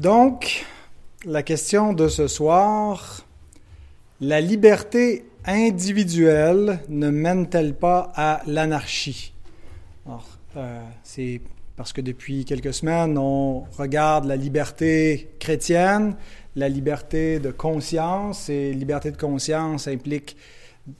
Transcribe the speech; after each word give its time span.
Donc, 0.00 0.66
la 1.24 1.44
question 1.44 1.92
de 1.92 2.08
ce 2.08 2.26
soir, 2.26 3.24
la 4.20 4.40
liberté 4.40 5.24
individuelle 5.44 6.80
ne 6.88 7.10
mène-t-elle 7.10 7.74
pas 7.74 8.12
à 8.16 8.42
l'anarchie? 8.46 9.32
Euh, 10.56 10.80
c'est 11.04 11.40
parce 11.76 11.92
que 11.92 12.00
depuis 12.00 12.44
quelques 12.44 12.74
semaines, 12.74 13.16
on 13.16 13.66
regarde 13.78 14.24
la 14.24 14.34
liberté 14.34 15.30
chrétienne, 15.38 16.16
la 16.56 16.68
liberté 16.68 17.38
de 17.38 17.52
conscience, 17.52 18.48
et 18.48 18.72
liberté 18.72 19.12
de 19.12 19.16
conscience 19.16 19.86
implique 19.86 20.36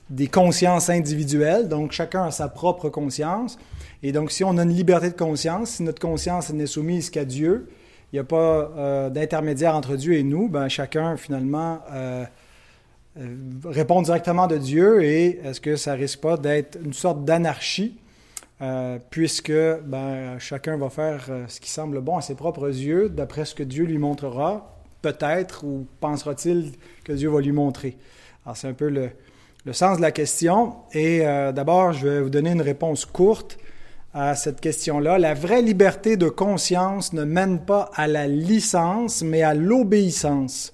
des 0.08 0.29
consciences 0.29 0.88
individuelles, 0.88 1.68
donc 1.68 1.90
chacun 1.90 2.26
a 2.26 2.30
sa 2.30 2.48
propre 2.48 2.90
conscience. 2.90 3.58
Et 4.04 4.12
donc, 4.12 4.30
si 4.30 4.45
on 4.45 4.56
a 4.56 4.62
une 4.62 4.72
liberté 4.72 5.11
de 5.11 5.16
conscience, 5.16 5.70
si 5.70 5.82
notre 5.82 6.00
conscience 6.00 6.50
n'est 6.50 6.66
soumise 6.66 7.11
qu'à 7.11 7.24
Dieu, 7.24 7.68
il 8.14 8.18
n'y 8.18 8.21
a 8.21 8.25
pas 8.25 8.71
euh, 8.77 9.11
d'intermédiaire 9.11 9.75
entre 9.75 9.96
Dieu 9.96 10.14
et 10.14 10.23
nous, 10.23 10.49
ben, 10.49 10.68
chacun 10.68 11.17
finalement 11.17 11.81
euh, 11.91 12.25
euh, 13.18 13.37
répond 13.64 14.03
directement 14.03 14.46
de 14.46 14.57
Dieu 14.57 15.03
et 15.03 15.40
est-ce 15.45 15.61
que 15.61 15.75
ça 15.75 15.95
risque 15.95 16.21
pas 16.21 16.37
d'être 16.37 16.79
une 16.85 16.93
sorte 16.93 17.25
d'anarchie 17.25 17.99
puisque 19.11 19.53
ben, 19.85 20.39
chacun 20.39 20.79
va 20.79 20.89
faire 20.89 21.29
ce 21.49 21.61
qui 21.61 21.68
semble 21.68 22.00
bon 22.00 22.17
à 22.17 22.23
ses 22.23 22.35
propres 22.35 22.68
yeux, 22.68 23.11
d'après 23.11 23.45
ce 23.45 23.54
que 23.54 23.64
Dieu 23.64 23.85
lui 23.85 23.99
montrera, 23.99 24.75
peut-être, 25.03 25.65
ou 25.65 25.87
pensera-t-il 26.01 26.73
que 27.03 27.12
Dieu 27.12 27.29
va 27.29 27.43
lui 27.43 27.53
montrer? 27.53 27.99
Alors 28.46 28.57
c'est 28.57 28.68
un 28.68 28.73
peu 28.73 28.89
le, 28.89 29.11
le, 29.67 29.73
sens 29.75 29.99
de 29.99 30.03
la 30.03 30.12
question. 30.12 30.76
Et 30.95 31.18
d'abord, 31.53 31.93
je 31.93 32.09
vais 32.09 32.20
vous 32.23 32.31
donner 32.31 32.53
une 32.53 32.62
réponse 32.62 33.05
courte 33.05 33.59
à 34.14 34.36
cette 34.36 34.61
question-là. 34.61 35.19
La 35.19 35.34
vraie 35.34 35.61
liberté 35.61 36.17
de 36.17 36.28
conscience 36.28 37.12
ne 37.12 37.25
mène 37.25 37.59
pas 37.64 37.91
à 37.95 38.06
la 38.06 38.28
licence, 38.28 39.23
mais 39.23 39.42
à 39.42 39.55
l'obéissance, 39.55 40.73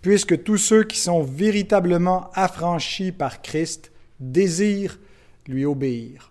puisque 0.00 0.44
tous 0.44 0.56
ceux 0.56 0.84
qui 0.84 0.98
sont 0.98 1.22
véritablement 1.22 2.30
affranchis 2.32 3.10
par 3.10 3.42
Christ 3.42 3.90
désirent 4.20 4.98
lui 5.48 5.64
obéir. 5.64 6.30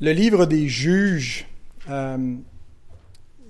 Le 0.00 0.12
livre 0.12 0.44
des 0.44 0.68
juges, 0.68 1.46
euh, 1.88 2.34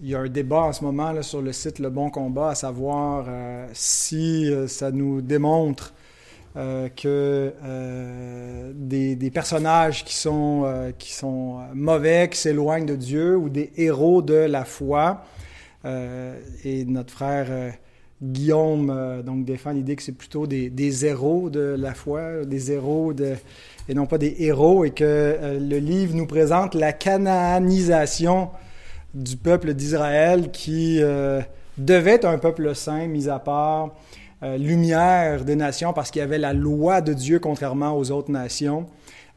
il 0.02 0.08
y 0.08 0.14
a 0.14 0.20
un 0.20 0.28
débat 0.28 0.62
en 0.62 0.72
ce 0.72 0.84
moment 0.84 1.22
sur 1.22 1.40
le 1.40 1.52
site 1.52 1.78
Le 1.78 1.88
Bon 1.88 2.10
Combat, 2.10 2.50
à 2.50 2.54
savoir 2.54 3.24
euh, 3.28 3.66
si 3.72 4.52
euh, 4.52 4.68
ça 4.68 4.90
nous 4.90 5.22
démontre 5.22 5.94
euh, 6.56 6.88
que 6.88 7.52
euh, 7.66 8.72
des, 8.74 9.30
personnages 9.30 10.04
qui 10.06 10.14
sont, 10.14 10.62
euh, 10.64 10.90
qui 10.98 11.12
sont 11.12 11.58
mauvais, 11.74 12.30
qui 12.30 12.38
s'éloignent 12.38 12.86
de 12.86 12.96
Dieu, 12.96 13.36
ou 13.36 13.50
des 13.50 13.72
héros 13.76 14.22
de 14.22 14.34
la 14.34 14.64
foi. 14.64 15.22
et 15.84 16.84
notre 16.86 17.12
frère 17.12 17.74
Guillaume 18.22 19.22
défend 19.44 19.72
l'idée 19.72 19.96
que 19.96 20.02
c'est 20.02 20.16
plutôt 20.16 20.46
des, 20.46 21.04
héros 21.04 21.50
de 21.50 21.76
la 21.78 21.92
foi, 21.92 22.46
des 22.46 22.72
héros 22.72 23.12
et 23.88 23.94
non 23.94 24.06
pas 24.06 24.16
des 24.16 24.36
héros, 24.38 24.86
et 24.86 24.90
que 24.90 25.58
le 25.60 25.78
livre 25.78 26.16
nous 26.16 26.26
présente 26.26 26.74
la 26.74 26.94
cananisation 26.94 28.50
du 29.14 29.36
peuple 29.36 29.74
d'Israël 29.74 30.50
qui 30.50 31.00
devait 31.76 32.12
être 32.12 32.24
un 32.24 32.38
peuple 32.38 32.74
saint, 32.74 33.06
mis 33.06 33.28
à 33.28 33.38
part 33.38 33.94
euh, 34.46 34.58
lumière 34.58 35.44
des 35.44 35.56
nations 35.56 35.92
parce 35.92 36.10
qu'il 36.10 36.20
y 36.20 36.22
avait 36.22 36.38
la 36.38 36.52
loi 36.52 37.00
de 37.00 37.12
Dieu 37.12 37.38
contrairement 37.38 37.96
aux 37.96 38.10
autres 38.10 38.30
nations. 38.30 38.86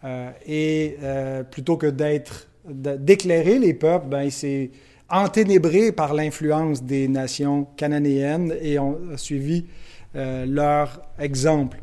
Euh, 0.04 0.30
et 0.46 0.98
euh, 1.02 1.44
plutôt 1.44 1.78
que 1.78 1.88
d'être 1.88 2.48
d'éclairer 2.68 3.58
les 3.58 3.74
peuples, 3.74 4.08
ben, 4.08 4.24
il 4.24 4.32
s'est 4.32 4.70
enténébré 5.10 5.92
par 5.92 6.14
l'influence 6.14 6.84
des 6.84 7.08
nations 7.08 7.66
cananéennes 7.78 8.54
et 8.62 8.78
ont 8.78 9.00
suivi 9.16 9.66
leur 10.14 11.02
exemple. 11.18 11.80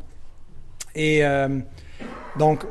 Et 0.94 1.22
donc, 2.38 2.64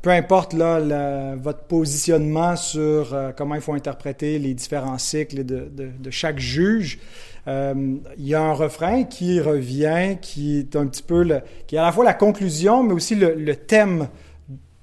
peu 0.00 0.10
importe 0.10 0.54
là, 0.54 1.36
votre 1.36 1.64
positionnement 1.64 2.56
sur 2.56 3.16
comment 3.36 3.54
il 3.54 3.60
faut 3.60 3.74
interpréter 3.74 4.40
les 4.40 4.54
différents 4.54 4.98
cycles 4.98 5.44
de, 5.44 6.10
chaque 6.10 6.40
juge, 6.40 6.98
il 7.46 8.00
y 8.18 8.34
a 8.34 8.40
un 8.40 8.52
refrain 8.52 9.04
qui 9.04 9.40
revient, 9.40 10.16
qui 10.20 10.58
est 10.58 10.76
un 10.76 10.86
petit 10.86 11.02
peu, 11.02 11.22
le, 11.22 11.40
qui 11.66 11.76
à 11.76 11.82
la 11.82 11.92
fois 11.92 12.04
la 12.04 12.14
conclusion, 12.14 12.82
mais 12.82 12.92
aussi 12.92 13.14
le, 13.14 13.56
thème 13.56 14.08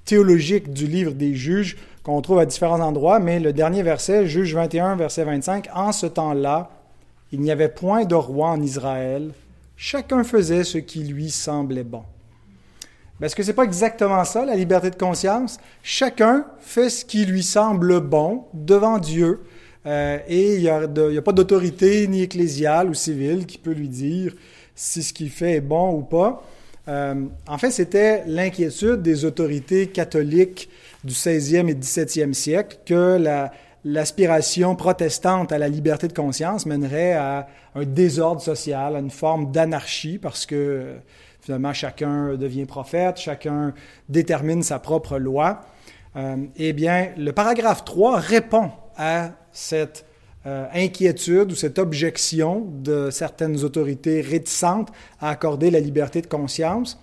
théologique 0.06 0.74
du 0.74 0.88
livre 0.88 1.14
des 1.14 1.36
juges 1.36 1.78
qu'on 2.04 2.22
trouve 2.22 2.40
à 2.40 2.46
différents 2.46 2.80
endroits, 2.80 3.20
mais 3.20 3.40
le 3.40 3.54
dernier 3.54 3.84
verset, 3.84 4.26
Juge 4.26 4.56
21, 4.56 4.96
verset 4.96 5.24
25, 5.24 5.70
En 5.74 5.92
ce 5.92 6.08
temps-là, 6.08 6.72
il 7.32 7.42
n'y 7.42 7.52
avait 7.52 7.70
point 7.70 8.06
de 8.06 8.16
roi 8.16 8.50
en 8.50 8.62
Israël, 8.62 9.32
chacun 9.78 10.24
faisait 10.24 10.64
ce 10.64 10.80
qui 10.80 11.04
lui 11.04 11.30
semblait 11.30 11.84
bon. 11.84 12.04
Est-ce 13.22 13.36
que 13.36 13.44
ce 13.44 13.50
n'est 13.50 13.56
pas 13.56 13.66
exactement 13.66 14.24
ça, 14.24 14.46
la 14.46 14.56
liberté 14.56 14.90
de 14.90 14.96
conscience? 14.96 15.60
Chacun 15.84 16.46
fait 16.60 16.90
ce 16.90 17.04
qui 17.04 17.26
lui 17.26 17.44
semble 17.44 18.00
bon 18.00 18.46
devant 18.54 18.98
Dieu. 18.98 19.42
Euh, 19.86 20.20
et 20.28 20.56
il 20.56 20.62
n'y 20.62 20.68
a, 21.18 21.22
pas 21.22 21.32
d'autorité 21.32 22.08
ni 22.08 22.22
ecclésiale 22.22 22.90
ou 22.90 22.94
civile 22.94 23.46
qui 23.46 23.58
peut 23.58 23.72
lui 23.72 23.88
dire 23.88 24.34
si 24.76 25.04
ce 25.04 25.14
qu'il 25.14 25.30
fait 25.30 25.54
est 25.54 25.62
bon 25.62 25.94
ou 25.94 26.02
pas. 26.02 26.44
Euh, 26.88 27.26
en 27.48 27.58
fait, 27.58 27.72
c'était 27.72 28.24
l'inquiétude 28.26 29.02
des 29.02 29.26
autorités 29.26 29.88
catholiques 29.88 30.70
du 31.04 31.14
16e 31.14 31.70
et 31.70 31.76
17e 31.76 32.34
siècle 32.34 32.80
que 32.86 33.22
l'aspiration 33.86 34.76
protestante 34.76 35.52
à 35.52 35.58
la 35.58 35.70
liberté 35.70 36.08
de 36.08 36.14
conscience 36.14 36.66
mènerait 36.66 37.14
à 37.14 37.48
un 37.76 37.84
désordre 37.84 38.42
social, 38.42 38.96
à 38.96 39.00
une 39.00 39.12
forme 39.12 39.52
d'anarchie, 39.52 40.18
parce 40.18 40.46
que 40.46 40.96
finalement 41.42 41.74
chacun 41.74 42.36
devient 42.36 42.66
prophète, 42.66 43.18
chacun 43.18 43.74
détermine 44.10 44.64
sa 44.64 44.80
propre 44.80 45.20
loi. 45.20 45.62
Euh, 46.16 46.38
eh 46.58 46.74
bien, 46.74 47.10
le 47.18 47.32
paragraphe 47.32 47.86
3 47.86 48.18
répond 48.18 48.72
à 49.00 49.32
cette 49.52 50.06
euh, 50.46 50.68
inquiétude 50.74 51.52
ou 51.52 51.56
cette 51.56 51.80
objection 51.80 52.68
de 52.70 53.10
certaines 53.10 53.64
autorités 53.64 54.22
réticentes 54.22 54.90
à 55.20 55.30
accorder 55.30 55.72
la 55.72 55.80
liberté 55.80 56.22
de 56.22 56.28
conscience 56.28 57.00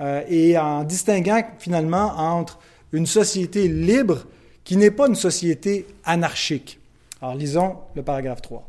euh, 0.00 0.22
et 0.28 0.56
en 0.56 0.84
distinguant 0.84 1.42
finalement 1.58 2.14
entre 2.16 2.58
une 2.92 3.06
société 3.06 3.68
libre 3.68 4.26
qui 4.64 4.76
n'est 4.76 4.90
pas 4.90 5.08
une 5.08 5.16
société 5.16 5.86
anarchique. 6.04 6.78
Alors 7.20 7.34
lisons 7.34 7.76
le 7.94 8.02
paragraphe 8.02 8.42
3. 8.42 8.66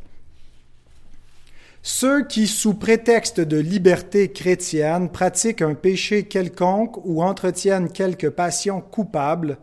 Ceux 1.84 2.28
qui, 2.28 2.46
sous 2.48 2.76
prétexte 2.76 3.40
de 3.40 3.58
liberté 3.58 4.32
chrétienne, 4.32 5.10
pratiquent 5.10 5.64
un 5.64 5.74
péché 5.74 6.24
quelconque 6.24 7.04
ou 7.06 7.24
entretiennent 7.24 7.92
quelque 7.92 8.28
passion 8.28 8.82
coupable 8.82 9.58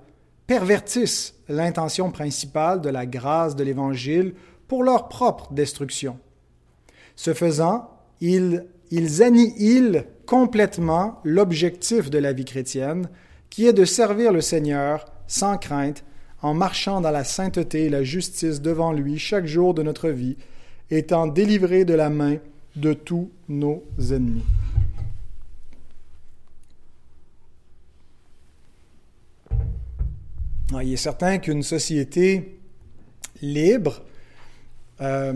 pervertissent 0.49 1.35
l'intention 1.49 2.11
principale 2.11 2.81
de 2.81 2.89
la 2.89 3.07
grâce 3.07 3.55
de 3.55 3.63
l'Évangile 3.63 4.35
pour 4.67 4.83
leur 4.83 5.09
propre 5.09 5.53
destruction. 5.53 6.19
Ce 7.15 7.35
faisant, 7.35 7.91
ils, 8.21 8.65
ils 8.91 9.23
annihilent 9.23 10.07
complètement 10.27 11.21
l'objectif 11.23 12.11
de 12.11 12.19
la 12.19 12.33
vie 12.33 12.47
chrétienne, 12.47 13.09
qui 13.51 13.67
est 13.67 13.73
de 13.73 13.85
servir 13.85 14.33
le 14.33 14.41
Seigneur 14.41 15.05
sans 15.27 15.59
crainte, 15.59 16.03
en 16.41 16.55
marchant 16.55 17.01
dans 17.01 17.11
la 17.11 17.25
sainteté 17.25 17.85
et 17.85 17.91
la 17.91 18.03
justice 18.03 18.63
devant 18.63 18.93
lui 18.93 19.19
chaque 19.19 19.47
jour 19.47 19.75
de 19.75 19.83
notre 19.83 20.09
vie, 20.09 20.37
étant 20.91 21.27
délivrés 21.27 21.85
de 21.85 21.95
la 21.95 22.09
main 22.09 22.37
de 22.75 22.95
tous 22.95 23.31
nos 23.49 23.85
ennemis. 23.99 24.45
Il 30.73 30.93
est 30.93 30.97
certain 30.97 31.39
qu'une 31.39 31.63
société 31.63 32.59
libre 33.41 34.03
euh, 35.01 35.33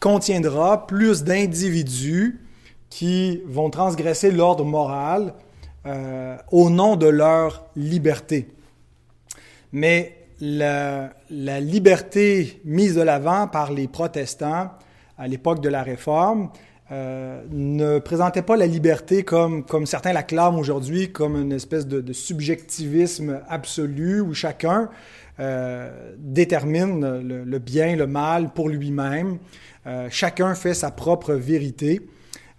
contiendra 0.00 0.86
plus 0.88 1.22
d'individus 1.22 2.40
qui 2.90 3.42
vont 3.46 3.70
transgresser 3.70 4.32
l'ordre 4.32 4.64
moral 4.64 5.34
euh, 5.86 6.36
au 6.50 6.68
nom 6.68 6.96
de 6.96 7.06
leur 7.06 7.66
liberté. 7.76 8.48
Mais 9.72 10.16
la, 10.40 11.10
la 11.30 11.60
liberté 11.60 12.60
mise 12.64 12.96
de 12.96 13.02
l'avant 13.02 13.46
par 13.46 13.72
les 13.72 13.86
protestants 13.86 14.70
à 15.16 15.28
l'époque 15.28 15.60
de 15.60 15.68
la 15.68 15.84
Réforme 15.84 16.50
euh, 16.92 17.42
ne 17.50 17.98
présentait 17.98 18.42
pas 18.42 18.56
la 18.56 18.66
liberté 18.68 19.24
comme, 19.24 19.64
comme 19.64 19.86
certains 19.86 20.12
la 20.12 20.22
clament 20.22 20.58
aujourd'hui, 20.58 21.10
comme 21.10 21.34
une 21.34 21.50
espèce 21.50 21.88
de, 21.88 22.12
subjectivisme 22.12 23.40
absolu 23.48 24.20
où 24.20 24.34
chacun 24.34 24.88
euh, 25.40 25.90
détermine 26.16 27.22
le, 27.26 27.58
bien, 27.58 27.96
le 27.96 28.06
mal 28.06 28.52
pour 28.52 28.68
lui-même. 28.68 29.38
Euh, 29.88 30.06
chacun 30.10 30.54
fait 30.54 30.74
sa 30.74 30.92
propre 30.92 31.34
vérité. 31.34 32.02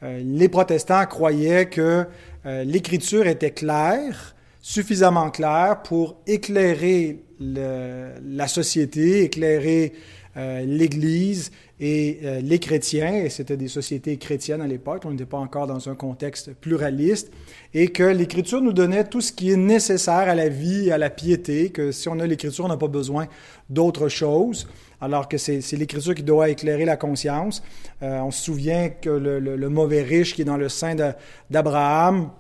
les 0.02 0.50
protestants 0.50 1.06
croyaient 1.06 1.70
que 1.70 2.06
l'écriture 2.44 3.28
était 3.28 3.52
claire, 3.52 4.36
suffisamment 4.62 5.32
claire 5.32 5.82
pour 5.84 6.18
éclairer 6.28 7.24
la 7.40 8.48
société, 8.48 9.24
éclairer 9.24 9.94
l'Église 10.38 11.52
et 11.80 12.20
les 12.44 12.60
chrétiens, 12.60 13.14
et 13.14 13.30
c'était 13.30 13.58
des 13.58 13.68
sociétés 13.68 14.18
chrétiennes 14.18 14.62
à 14.62 14.68
l'époque, 14.68 15.04
on 15.06 15.12
n'était 15.12 15.26
pas 15.26 15.38
encore 15.38 15.66
dans 15.68 15.90
un 15.90 15.96
contexte 15.96 16.54
pluraliste, 16.54 17.32
et 17.74 17.88
que 17.88 18.04
l'Écriture 18.04 18.62
nous 18.62 18.74
donnait 18.74 19.04
tout 19.04 19.22
ce 19.22 19.32
qui 19.32 19.52
est 19.52 19.58
nécessaire 19.58 20.30
à 20.30 20.36
la 20.36 20.50
vie 20.50 20.88
et 20.88 20.92
à 20.92 20.98
la 20.98 21.10
piété, 21.10 21.70
que 21.70 21.92
si 21.92 22.08
on 22.08 22.20
a 22.20 22.28
l'Écriture, 22.28 22.66
on 22.66 22.70
n'a 22.70 22.78
pas 22.78 22.88
besoin 22.88 23.28
d'autre 23.70 24.10
chose 24.10 24.68
alors 25.02 25.28
que 25.28 25.38
c'est 25.38 25.62
l'Écriture 25.74 26.16
qui 26.16 26.24
doit 26.24 26.50
éclairer 26.50 26.86
la 26.86 26.98
conscience. 26.98 27.64
Euh, 28.02 28.20
on 28.20 28.32
se 28.32 28.44
souvient 28.44 28.90
que 28.90 29.10
le, 29.10 29.70
mauvais 29.70 30.02
riche 30.02 30.34
qui 30.34 30.42
est 30.42 30.46
dans 30.46 30.58
le 30.58 30.70
sein 30.70 30.96
d'Abraham 31.50 32.32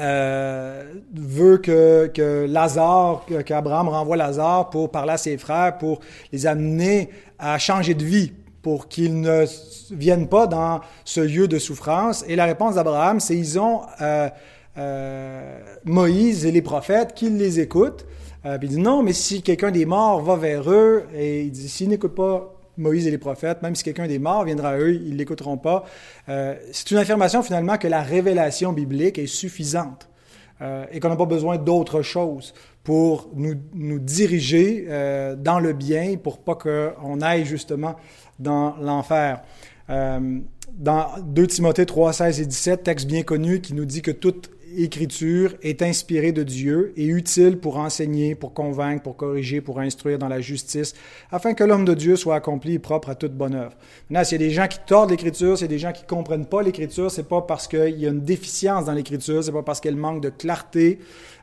euh, 0.00 0.94
veut 1.14 1.58
que, 1.58 2.10
que 2.12 2.46
Lazare, 2.48 3.24
qu'Abraham 3.44 3.88
renvoie 3.88 4.16
Lazare 4.16 4.70
pour 4.70 4.90
parler 4.90 5.12
à 5.12 5.16
ses 5.16 5.38
frères, 5.38 5.78
pour 5.78 6.00
les 6.32 6.46
amener 6.46 7.10
à 7.38 7.58
changer 7.58 7.94
de 7.94 8.04
vie, 8.04 8.32
pour 8.62 8.88
qu'ils 8.88 9.20
ne 9.20 9.44
viennent 9.90 10.28
pas 10.28 10.46
dans 10.46 10.80
ce 11.04 11.20
lieu 11.20 11.48
de 11.48 11.58
souffrance. 11.58 12.24
Et 12.28 12.36
la 12.36 12.44
réponse 12.44 12.74
d'Abraham, 12.74 13.20
c'est 13.20 13.36
ils 13.36 13.58
ont 13.58 13.82
euh, 14.00 15.58
Moïse 15.84 16.46
et 16.46 16.52
les 16.52 16.62
prophètes, 16.62 17.14
qu'ils 17.14 17.36
les 17.36 17.60
écoutent. 17.60 18.06
Euh, 18.46 18.58
puis 18.58 18.68
il 18.68 18.76
dit 18.76 18.80
non, 18.80 19.02
mais 19.02 19.12
si 19.12 19.42
quelqu'un 19.42 19.70
des 19.70 19.84
morts 19.84 20.22
va 20.22 20.36
vers 20.36 20.70
eux, 20.70 21.04
et 21.14 21.42
il 21.42 21.50
dit 21.50 21.68
s'ils 21.68 21.88
n'écoutent 21.88 22.14
pas 22.14 22.57
Moïse 22.78 23.06
et 23.06 23.10
les 23.10 23.18
prophètes, 23.18 23.62
même 23.62 23.74
si 23.74 23.84
quelqu'un 23.84 24.06
des 24.06 24.18
morts 24.18 24.44
viendra 24.44 24.70
à 24.70 24.78
eux, 24.78 24.94
ils 24.94 25.12
ne 25.12 25.16
l'écouteront 25.16 25.58
pas. 25.58 25.84
Euh, 26.28 26.54
c'est 26.72 26.90
une 26.90 26.98
affirmation 26.98 27.42
finalement 27.42 27.76
que 27.76 27.88
la 27.88 28.02
révélation 28.02 28.72
biblique 28.72 29.18
est 29.18 29.26
suffisante 29.26 30.08
euh, 30.62 30.86
et 30.90 31.00
qu'on 31.00 31.08
n'a 31.08 31.16
pas 31.16 31.26
besoin 31.26 31.58
d'autre 31.58 32.02
chose 32.02 32.54
pour 32.84 33.28
nous, 33.34 33.54
nous 33.74 33.98
diriger 33.98 34.86
dans 35.38 35.60
le 35.60 35.74
bien, 35.74 36.16
pour 36.16 36.38
pas 36.38 36.54
qu'on 36.54 37.20
aille 37.20 37.44
justement 37.44 37.96
dans 38.38 38.76
l'enfer. 38.78 39.42
dans 39.88 41.06
2 41.22 41.46
Timothée 41.48 41.84
3, 41.84 42.14
16 42.14 42.40
et 42.40 42.46
17, 42.46 42.82
texte 42.84 43.06
bien 43.06 43.24
connu 43.24 43.60
qui 43.60 43.74
nous 43.74 43.84
dit 43.84 44.00
que 44.00 44.10
toute 44.10 44.50
Écriture 44.76 45.54
est 45.62 45.82
inspirée 45.82 46.32
de 46.32 46.42
Dieu 46.42 46.92
et 46.96 47.06
utile 47.06 47.58
pour 47.58 47.78
enseigner, 47.78 48.34
pour 48.34 48.52
convaincre, 48.52 49.02
pour 49.02 49.16
corriger, 49.16 49.60
pour 49.60 49.80
instruire 49.80 50.18
dans 50.18 50.28
la 50.28 50.40
justice, 50.40 50.94
afin 51.30 51.54
que 51.54 51.64
l'homme 51.64 51.84
de 51.84 51.94
Dieu 51.94 52.16
soit 52.16 52.34
accompli 52.34 52.74
et 52.74 52.78
propre 52.78 53.08
à 53.08 53.14
toute 53.14 53.32
bonne 53.32 53.54
œuvre. 53.54 53.76
Maintenant, 54.10 54.24
s'il 54.24 54.40
y 54.40 54.44
a 54.44 54.48
des 54.48 54.54
gens 54.54 54.68
qui 54.68 54.78
tordent 54.86 55.10
l'Écriture, 55.10 55.56
s'il 55.56 55.64
y 55.64 55.70
a 55.70 55.74
des 55.74 55.78
gens 55.78 55.92
qui 55.92 56.02
ne 56.02 56.08
comprennent 56.08 56.46
pas 56.46 56.62
l'Écriture, 56.62 57.10
c'est 57.10 57.28
pas 57.28 57.42
parce 57.42 57.66
qu'il 57.66 57.98
y 57.98 58.06
a 58.06 58.10
une 58.10 58.20
déficience 58.20 58.84
dans 58.84 58.92
l'Écriture, 58.92 59.42
c'est 59.42 59.52
pas 59.52 59.62
parce 59.62 59.80
qu'elle 59.80 59.96
manque 59.96 60.22
de 60.22 60.30
clarté 60.30 60.98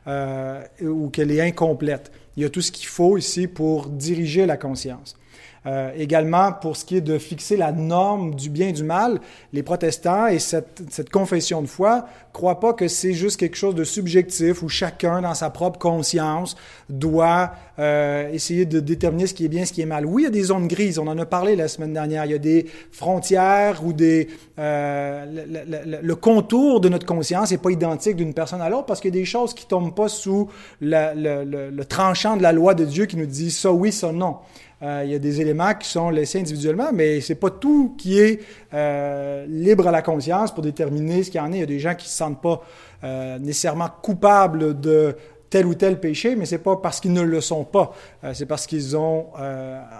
euh, 0.06 0.62
ou 0.82 1.08
qu'elle 1.08 1.30
est 1.30 1.40
incomplète. 1.40 2.12
Il 2.36 2.42
y 2.42 2.46
a 2.46 2.50
tout 2.50 2.60
ce 2.60 2.70
qu'il 2.70 2.86
faut 2.86 3.16
ici 3.16 3.48
pour 3.48 3.88
diriger 3.88 4.46
la 4.46 4.56
conscience. 4.56 5.16
Euh, 5.66 5.90
également, 5.96 6.52
pour 6.52 6.76
ce 6.76 6.84
qui 6.84 6.96
est 6.96 7.00
de 7.00 7.18
fixer 7.18 7.56
la 7.56 7.72
norme 7.72 8.34
du 8.34 8.50
bien 8.50 8.68
et 8.68 8.72
du 8.72 8.84
mal, 8.84 9.20
les 9.52 9.62
protestants 9.62 10.28
et 10.28 10.38
cette, 10.38 10.82
cette 10.90 11.10
confession 11.10 11.60
de 11.60 11.66
foi 11.66 12.06
croient 12.32 12.60
pas 12.60 12.72
que 12.72 12.86
c'est 12.86 13.14
juste 13.14 13.40
quelque 13.40 13.56
chose 13.56 13.74
de 13.74 13.82
subjectif 13.82 14.62
où 14.62 14.68
chacun, 14.68 15.22
dans 15.22 15.34
sa 15.34 15.50
propre 15.50 15.78
conscience, 15.78 16.56
doit 16.88 17.52
euh, 17.78 18.32
essayer 18.32 18.64
de 18.64 18.80
déterminer 18.80 19.26
ce 19.26 19.34
qui 19.34 19.44
est 19.44 19.48
bien, 19.48 19.66
ce 19.66 19.72
qui 19.72 19.82
est 19.82 19.86
mal. 19.86 20.06
Oui, 20.06 20.22
il 20.22 20.24
y 20.24 20.28
a 20.28 20.30
des 20.30 20.44
zones 20.44 20.66
grises. 20.66 20.98
On 20.98 21.06
en 21.06 21.18
a 21.18 21.26
parlé 21.26 21.56
la 21.56 21.68
semaine 21.68 21.92
dernière. 21.92 22.24
Il 22.24 22.32
y 22.32 22.34
a 22.34 22.38
des 22.38 22.66
frontières 22.90 23.84
ou 23.84 23.92
des 23.92 24.28
euh, 24.58 26.00
le, 26.02 26.14
contour 26.14 26.80
de 26.80 26.88
notre 26.88 27.04
conscience 27.04 27.50
n'est 27.50 27.58
pas 27.58 27.70
identique 27.70 28.16
d'une 28.16 28.32
personne 28.32 28.62
à 28.62 28.70
l'autre 28.70 28.86
parce 28.86 29.00
qu'il 29.00 29.14
y 29.14 29.18
a 29.18 29.20
des 29.20 29.26
choses 29.26 29.52
qui 29.52 29.66
tombent 29.66 29.94
pas 29.94 30.08
sous 30.08 30.48
le, 30.80 31.82
tranchant 31.82 32.38
de 32.38 32.42
la 32.42 32.52
loi 32.52 32.72
de 32.72 32.86
Dieu 32.86 33.04
qui 33.04 33.18
nous 33.18 33.26
dit 33.26 33.50
ça 33.50 33.70
oui, 33.70 33.92
ça 33.92 34.10
non. 34.10 34.36
Euh, 34.82 35.02
il 35.04 35.10
y 35.10 35.14
a 35.14 35.18
des 35.18 35.42
éléments 35.42 35.74
qui 35.74 35.88
sont 35.88 36.08
laissés 36.08 36.40
individuellement, 36.40 36.90
mais 36.94 37.20
c'est 37.20 37.34
pas 37.34 37.50
tout 37.50 37.94
qui 37.98 38.18
est 38.18 38.40
libre 39.48 39.88
à 39.88 39.90
la 39.90 40.00
conscience 40.00 40.52
pour 40.54 40.62
déterminer 40.62 41.22
ce 41.24 41.30
qu'il 41.30 41.40
y 41.40 41.44
en 41.44 41.52
a. 41.52 41.56
Il 41.56 41.60
y 41.60 41.62
a 41.62 41.66
des 41.66 41.78
gens 41.78 41.94
qui 41.94 42.08
se 42.08 42.16
sentent 42.16 42.40
pas 42.40 42.62
nécessairement 43.38 43.88
coupables 44.02 44.80
de 44.80 45.14
tel 45.50 45.66
ou 45.66 45.74
tel 45.74 46.00
péché, 46.00 46.36
mais 46.36 46.46
c'est 46.46 46.58
pas 46.58 46.76
parce 46.76 47.00
qu'ils 47.00 47.12
ne 47.12 47.22
le 47.22 47.40
sont 47.40 47.64
pas, 47.64 47.92
c'est 48.32 48.46
parce 48.46 48.66
qu'ils 48.66 48.96
ont 48.96 49.26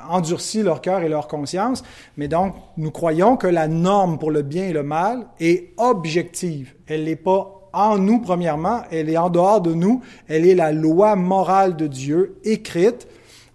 endurci 0.08 0.62
leur 0.62 0.81
cœur 0.81 1.02
et 1.02 1.08
leur 1.08 1.28
conscience. 1.28 1.82
Mais 2.16 2.28
donc, 2.28 2.54
nous 2.76 2.90
croyons 2.90 3.37
que 3.37 3.46
la 3.46 3.69
norme 3.69 4.19
pour 4.19 4.31
le 4.31 4.43
bien 4.43 4.64
et 4.64 4.72
le 4.72 4.82
mal 4.82 5.26
est 5.38 5.72
objective. 5.76 6.75
Elle 6.87 7.04
n'est 7.04 7.16
pas 7.16 7.69
en 7.72 7.98
nous, 7.98 8.20
premièrement, 8.20 8.82
elle 8.90 9.08
est 9.08 9.19
en 9.19 9.31
dehors 9.31 9.60
de 9.60 9.75
nous, 9.75 10.02
elle 10.28 10.46
est 10.46 10.54
la 10.54 10.72
loi 10.72 11.14
morale 11.14 11.76
de 11.76 11.87
Dieu 11.87 12.38
écrite 12.44 13.06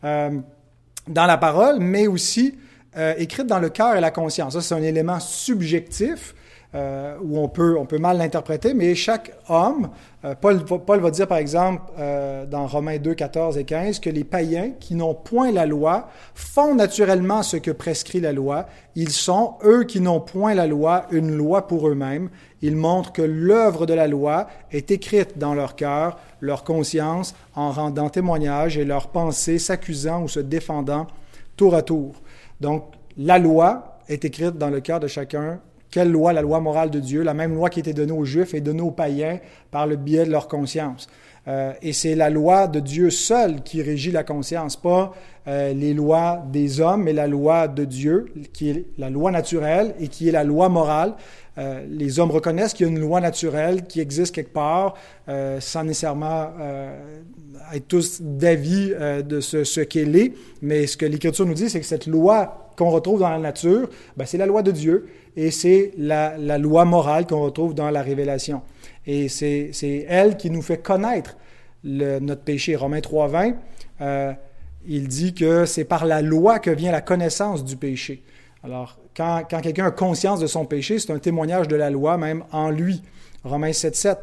dans 0.01 1.25
la 1.25 1.37
parole, 1.37 1.79
mais 1.79 2.07
aussi 2.07 2.55
euh, 2.97 3.13
écrite 3.17 3.47
dans 3.47 3.59
le 3.59 3.69
cœur 3.69 3.95
et 3.95 4.01
la 4.01 4.11
conscience. 4.11 4.53
Ça, 4.53 4.61
c'est 4.61 4.75
un 4.75 4.83
élément 4.83 5.19
subjectif 5.19 6.35
euh, 6.73 7.17
où 7.21 7.37
on 7.37 7.49
peut, 7.49 7.77
on 7.77 7.85
peut 7.85 7.97
mal 7.97 8.17
l'interpréter, 8.17 8.73
mais 8.73 8.95
chaque 8.95 9.33
homme, 9.49 9.89
euh, 10.23 10.35
Paul, 10.35 11.01
va 11.01 11.11
dire 11.11 11.27
par 11.27 11.37
exemple 11.37 11.81
euh, 11.99 12.45
dans 12.45 12.65
Romains 12.65 12.97
2, 12.97 13.13
14 13.13 13.57
et 13.57 13.65
15 13.65 13.99
que 13.99 14.09
les 14.09 14.23
païens 14.23 14.71
qui 14.79 14.95
n'ont 14.95 15.13
point 15.13 15.51
la 15.51 15.65
loi 15.65 16.07
font 16.33 16.73
naturellement 16.73 17.43
ce 17.43 17.57
que 17.57 17.71
prescrit 17.71 18.21
la 18.21 18.31
loi. 18.31 18.67
Ils 18.95 19.09
sont, 19.09 19.55
eux 19.65 19.83
qui 19.83 19.99
n'ont 19.99 20.21
point 20.21 20.53
la 20.53 20.65
loi, 20.65 21.07
une 21.11 21.35
loi 21.35 21.67
pour 21.67 21.89
eux-mêmes. 21.89 22.29
Ils 22.61 22.77
montrent 22.77 23.11
que 23.11 23.21
l'œuvre 23.21 23.85
de 23.85 23.93
la 23.93 24.07
loi 24.07 24.47
est 24.71 24.91
écrite 24.91 25.37
dans 25.37 25.53
leur 25.53 25.75
cœur, 25.75 26.19
leur 26.39 26.63
conscience, 26.63 27.35
en 27.53 27.71
rendant 27.71 28.09
témoignage 28.09 28.77
et 28.77 28.85
leurs 28.85 29.09
pensées 29.09 29.59
s'accusant 29.59 30.23
ou 30.23 30.29
se 30.29 30.39
défendant 30.39 31.07
tour 31.57 31.75
à 31.75 31.81
tour. 31.81 32.13
Donc, 32.61 32.85
la 33.17 33.39
loi 33.39 33.99
est 34.07 34.23
écrite 34.23 34.57
dans 34.57 34.69
le 34.69 34.79
cœur 34.79 35.01
de 35.01 35.07
chacun 35.07 35.59
quelle 35.91 36.09
loi? 36.09 36.33
La 36.33 36.41
loi 36.41 36.59
morale 36.59 36.89
de 36.89 36.99
Dieu, 36.99 37.21
la 37.21 37.33
même 37.33 37.53
loi 37.53 37.69
qui 37.69 37.81
était 37.81 37.93
donnée 37.93 38.13
aux 38.13 38.25
Juifs 38.25 38.53
et 38.53 38.61
donnée 38.61 38.81
aux 38.81 38.91
païens 38.91 39.39
par 39.69 39.85
le 39.85 39.97
biais 39.97 40.25
de 40.25 40.31
leur 40.31 40.47
conscience. 40.47 41.07
Euh, 41.47 41.73
et 41.81 41.91
c'est 41.91 42.15
la 42.15 42.29
loi 42.29 42.67
de 42.67 42.79
Dieu 42.79 43.09
seul 43.09 43.63
qui 43.63 43.81
régit 43.81 44.11
la 44.11 44.23
conscience, 44.23 44.75
pas 44.75 45.13
euh, 45.47 45.73
les 45.73 45.93
lois 45.93 46.43
des 46.51 46.79
hommes, 46.79 47.03
mais 47.03 47.13
la 47.13 47.27
loi 47.27 47.67
de 47.67 47.83
Dieu, 47.83 48.27
qui 48.53 48.69
est 48.69 48.85
la 48.99 49.09
loi 49.09 49.31
naturelle 49.31 49.95
et 49.99 50.07
qui 50.07 50.29
est 50.29 50.31
la 50.31 50.43
loi 50.43 50.69
morale. 50.69 51.15
Euh, 51.57 51.83
les 51.89 52.19
hommes 52.19 52.31
reconnaissent 52.31 52.73
qu'il 52.73 52.85
y 52.85 52.89
a 52.89 52.91
une 52.91 52.99
loi 52.99 53.19
naturelle 53.21 53.87
qui 53.87 53.99
existe 53.99 54.35
quelque 54.35 54.53
part, 54.53 54.93
sans 55.59 55.83
nécessairement 55.83 56.51
être 57.73 57.87
tous 57.87 58.21
d'avis 58.21 58.93
de 59.25 59.39
ce, 59.39 59.63
ce 59.63 59.81
qu'elle 59.81 60.15
est. 60.15 60.33
Mais 60.61 60.87
ce 60.87 60.95
que 60.95 61.05
l'Écriture 61.05 61.45
nous 61.45 61.53
dit, 61.53 61.69
c'est 61.69 61.79
que 61.79 61.85
cette 61.85 62.07
loi 62.07 62.60
qu'on 62.75 62.89
retrouve 62.89 63.19
dans 63.19 63.29
la 63.29 63.39
nature, 63.39 63.89
ben, 64.17 64.25
c'est 64.25 64.37
la 64.37 64.45
loi 64.45 64.61
de 64.61 64.71
Dieu 64.71 65.07
et 65.35 65.51
c'est 65.51 65.91
la, 65.97 66.37
loi 66.57 66.85
morale 66.85 67.25
qu'on 67.25 67.41
retrouve 67.41 67.73
dans 67.73 67.89
la 67.89 68.01
révélation. 68.01 68.61
Et 69.05 69.29
c'est 69.29 70.05
elle 70.07 70.37
qui 70.37 70.49
nous 70.49 70.61
fait 70.61 70.77
connaître 70.77 71.37
le, 71.83 72.19
notre 72.19 72.43
péché. 72.43 72.75
Romains 72.75 72.99
3.20, 72.99 73.55
euh, 74.01 74.33
il 74.87 75.07
dit 75.07 75.33
que 75.33 75.65
c'est 75.65 75.85
par 75.85 76.05
la 76.05 76.21
loi 76.21 76.59
que 76.59 76.71
vient 76.71 76.91
la 76.91 77.01
connaissance 77.01 77.63
du 77.63 77.75
péché. 77.75 78.23
Alors, 78.63 78.99
quand, 79.15 79.43
quand 79.49 79.61
quelqu'un 79.61 79.87
a 79.87 79.91
conscience 79.91 80.39
de 80.39 80.47
son 80.47 80.65
péché, 80.65 80.99
c'est 80.99 81.11
un 81.11 81.19
témoignage 81.19 81.67
de 81.67 81.75
la 81.75 81.89
loi 81.89 82.17
même 82.17 82.43
en 82.51 82.69
lui. 82.69 83.01
Romains 83.43 83.71
7.7. 83.71 84.17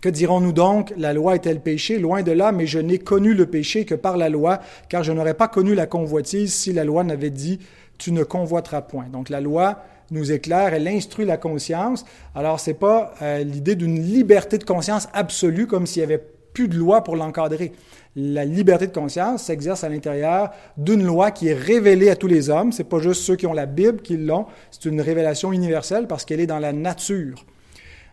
Que 0.00 0.08
dirons-nous 0.08 0.52
donc? 0.52 0.92
La 0.96 1.12
loi 1.12 1.34
est-elle 1.34 1.60
péché? 1.60 1.98
Loin 1.98 2.22
de 2.22 2.32
là, 2.32 2.52
mais 2.52 2.66
je 2.66 2.78
n'ai 2.78 2.98
connu 2.98 3.34
le 3.34 3.46
péché 3.46 3.84
que 3.84 3.94
par 3.94 4.16
la 4.16 4.28
loi, 4.28 4.60
car 4.88 5.02
je 5.02 5.12
n'aurais 5.12 5.34
pas 5.34 5.48
connu 5.48 5.74
la 5.74 5.86
convoitise 5.86 6.54
si 6.54 6.72
la 6.72 6.84
loi 6.84 7.02
n'avait 7.02 7.30
dit 7.30 7.58
Tu 7.98 8.12
ne 8.12 8.22
convoiteras 8.22 8.82
point. 8.82 9.06
Donc 9.10 9.28
la 9.28 9.40
loi 9.40 9.82
nous 10.10 10.32
éclaire, 10.32 10.72
elle 10.72 10.88
instruit 10.88 11.26
la 11.26 11.36
conscience. 11.36 12.04
Alors 12.34 12.60
c'est 12.60 12.74
pas 12.74 13.12
euh, 13.22 13.42
l'idée 13.42 13.74
d'une 13.74 14.00
liberté 14.00 14.58
de 14.58 14.64
conscience 14.64 15.08
absolue 15.12 15.66
comme 15.66 15.86
s'il 15.86 16.00
y 16.00 16.04
avait 16.04 16.22
plus 16.54 16.68
de 16.68 16.76
loi 16.76 17.04
pour 17.04 17.16
l'encadrer. 17.16 17.72
La 18.16 18.44
liberté 18.44 18.86
de 18.86 18.92
conscience 18.92 19.44
s'exerce 19.44 19.84
à 19.84 19.88
l'intérieur 19.88 20.50
d'une 20.76 21.04
loi 21.04 21.30
qui 21.30 21.48
est 21.48 21.54
révélée 21.54 22.10
à 22.10 22.16
tous 22.16 22.26
les 22.26 22.50
hommes. 22.50 22.72
C'est 22.72 22.84
pas 22.84 22.98
juste 22.98 23.22
ceux 23.22 23.36
qui 23.36 23.46
ont 23.46 23.52
la 23.52 23.66
Bible 23.66 24.00
qui 24.00 24.16
l'ont. 24.16 24.46
C'est 24.70 24.86
une 24.86 25.00
révélation 25.00 25.52
universelle 25.52 26.06
parce 26.06 26.24
qu'elle 26.24 26.40
est 26.40 26.46
dans 26.46 26.58
la 26.58 26.72
nature. 26.72 27.44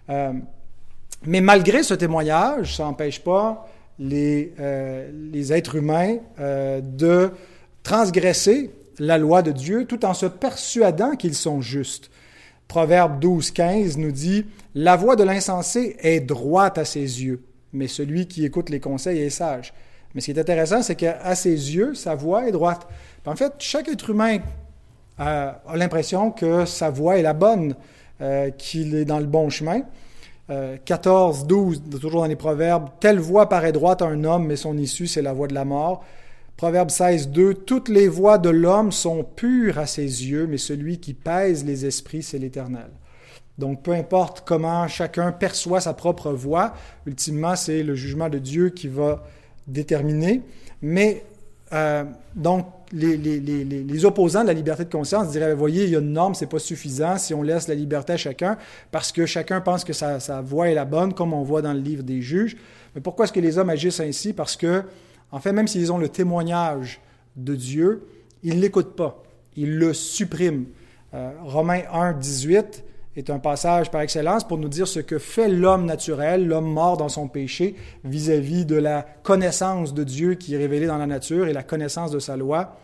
Euh, 0.10 0.34
mais 1.27 1.41
malgré 1.41 1.84
ce 1.84 1.94
témoignage, 1.94 2.75
ça 2.75 2.84
n'empêche 2.84 3.24
pas 3.24 3.67
les, 4.00 4.53
euh, 4.60 5.10
les, 5.32 5.53
êtres 5.53 5.75
humains 5.75 6.17
euh, 6.39 6.82
de 6.82 7.32
transgresser 7.84 8.72
la 9.00 9.17
loi 9.17 9.41
de 9.41 9.51
Dieu 9.51 9.86
tout 9.86 10.05
en 10.05 10.13
se 10.13 10.25
persuadant 10.25 11.15
qu'ils 11.15 11.36
sont 11.36 11.62
justes. 11.62 12.10
Proverbe 12.67 13.20
12, 13.20 13.51
15 13.51 13.98
nous 13.98 14.12
dit 14.12 14.46
La 14.74 14.96
voix 14.96 15.15
de 15.15 15.24
l'insensé 15.24 15.96
est 16.00 16.20
droite 16.20 16.77
à 16.77 16.86
ses 16.86 17.24
yeux, 17.24 17.44
mais 17.74 17.88
celui 17.88 18.27
qui 18.27 18.46
écoute 18.46 18.70
les 18.70 18.79
conseils 18.79 19.22
est 19.22 19.29
sage. 19.29 19.74
Mais 20.13 20.22
ce 20.22 20.25
qui 20.25 20.32
est 20.32 20.39
intéressant, 20.39 20.82
c'est 20.82 20.96
qu'à 20.96 21.36
ses 21.36 21.75
yeux, 21.75 21.94
sa 21.94 22.15
voix 22.15 22.48
est 22.48 22.51
droite. 22.51 22.88
en 23.25 23.36
fait, 23.36 23.53
chaque 23.60 23.89
être 23.89 24.10
humain 24.10 24.39
a, 25.17 25.62
l'impression 25.75 26.32
que 26.32 26.65
sa 26.65 26.89
voix 26.89 27.17
est 27.17 27.22
la 27.22 27.34
bonne, 27.34 27.75
euh, 28.22 28.50
qu'il 28.51 28.96
est 28.96 29.05
dans 29.05 29.20
le 29.20 29.25
bon 29.25 29.50
chemin. 29.50 29.82
14, 30.48 31.48
12, 31.48 31.84
toujours 32.00 32.22
dans 32.22 32.28
les 32.28 32.36
Proverbes, 32.36 32.90
Telle 33.00 33.20
voix 33.20 33.50
paraît 33.50 33.72
droite 33.72 34.02
à 34.02 34.06
un 34.06 34.24
homme, 34.24 34.46
mais 34.46 34.56
son 34.56 34.78
issue, 34.78 35.08
c'est 35.08 35.22
la 35.24 35.34
voie 35.34 35.48
de 35.48 35.56
la 35.56 35.66
mort. 35.66 36.04
Proverbe 36.58 36.90
16, 36.90 37.30
2, 37.30 37.54
Toutes 37.54 37.90
les 37.90 38.08
voies 38.08 38.38
de 38.38 38.50
l'homme 38.50 38.92
sont 38.92 39.24
pures 39.24 39.78
à 39.78 39.88
ses 39.88 40.04
yeux, 40.04 40.48
mais 40.48 40.58
celui 40.58 41.00
qui 41.00 41.14
pèse 41.14 41.66
les 41.66 41.86
esprits, 41.86 42.24
c'est 42.24 42.38
l'Éternel. 42.38 42.90
Donc, 43.58 43.84
peu 43.84 43.92
importe 43.92 44.44
comment 44.46 44.88
chacun 44.88 45.32
perçoit 45.32 45.82
sa 45.82 45.94
propre 45.94 46.32
voie, 46.32 46.74
ultimement, 47.06 47.56
c'est 47.56 47.84
le 47.84 47.96
jugement 47.96 48.30
de 48.30 48.38
Dieu 48.38 48.70
qui 48.70 48.88
va 48.88 49.24
déterminer. 49.68 50.42
Mais, 50.82 51.24
euh, 51.74 52.04
donc, 52.36 52.68
les, 52.92 53.18
les, 53.18 54.06
opposants 54.06 54.42
de 54.42 54.48
la 54.48 54.54
liberté 54.54 54.86
de 54.86 54.89
conscience 54.89 55.30
diraient, 55.32 55.54
voyez, 55.56 55.86
il 55.86 55.89
y 55.89 55.96
a 55.96 56.00
une 56.00 56.13
norme, 56.13 56.36
c'est 56.36 56.46
pas 56.46 56.60
suffisant 56.60 57.18
si 57.18 57.34
on 57.34 57.42
laisse 57.42 57.68
la 57.68 57.75
liberté 57.75 58.13
à 58.13 58.18
chacun, 58.18 58.58
parce 58.92 59.12
que 59.12 59.25
chacun 59.25 59.62
pense 59.62 59.84
que 59.84 59.94
sa, 59.94 60.20
sa 60.20 60.42
voie 60.42 60.70
est 60.70 60.75
la 60.75 60.86
bonne, 60.86 61.13
comme 61.13 61.34
on 61.34 61.44
voit 61.44 61.62
dans 61.62 61.74
le 61.74 61.80
livre 61.80 62.04
des 62.04 62.22
juges. 62.22 62.58
Mais 62.94 63.01
pourquoi 63.01 63.25
est-ce 63.25 63.34
que 63.34 63.39
les 63.39 63.58
hommes 63.58 63.70
agissent 63.70 64.00
ainsi? 64.00 64.34
Parce 64.34 64.56
que, 64.56 64.84
en 65.32 65.39
fait, 65.39 65.51
même 65.51 65.68
s'ils 65.68 65.92
ont 65.92 65.98
le 65.98 66.10
témoignage 66.10 67.01
de 67.36 67.56
Dieu, 67.56 68.08
ils 68.44 68.56
ne 68.56 68.62
l'écoutent 68.62 68.96
pas. 68.96 69.24
Ils 69.56 69.77
le 69.77 69.94
suppriment. 69.94 70.65
Euh, 71.13 71.32
Romains 71.44 71.84
1, 71.92 72.13
18 72.13 72.84
est 73.15 73.29
un 73.29 73.39
passage 73.39 73.91
par 73.91 74.01
excellence 74.01 74.45
pour 74.45 74.57
nous 74.57 74.67
dire 74.67 74.88
ce 74.88 75.00
que 75.00 75.19
fait 75.19 75.48
l'homme 75.48 75.86
naturel, 75.86 76.48
l'homme 76.48 76.72
mort 76.72 76.98
dans 76.98 77.10
son 77.10 77.27
péché, 77.27 77.75
vis-à-vis 78.03 78.65
de 78.65 78.75
la 78.75 79.05
connaissance 79.24 79.93
de 79.93 80.03
Dieu 80.03 80.36
qui 80.36 80.55
est 80.55 80.57
révélée 80.57 80.88
dans 80.88 80.98
la 80.98 81.07
nature 81.07 81.48
et 81.48 81.53
la 81.53 81.63
connaissance 81.63 82.12
de 82.12 82.19
sa 82.19 82.36
loi. 82.36 82.77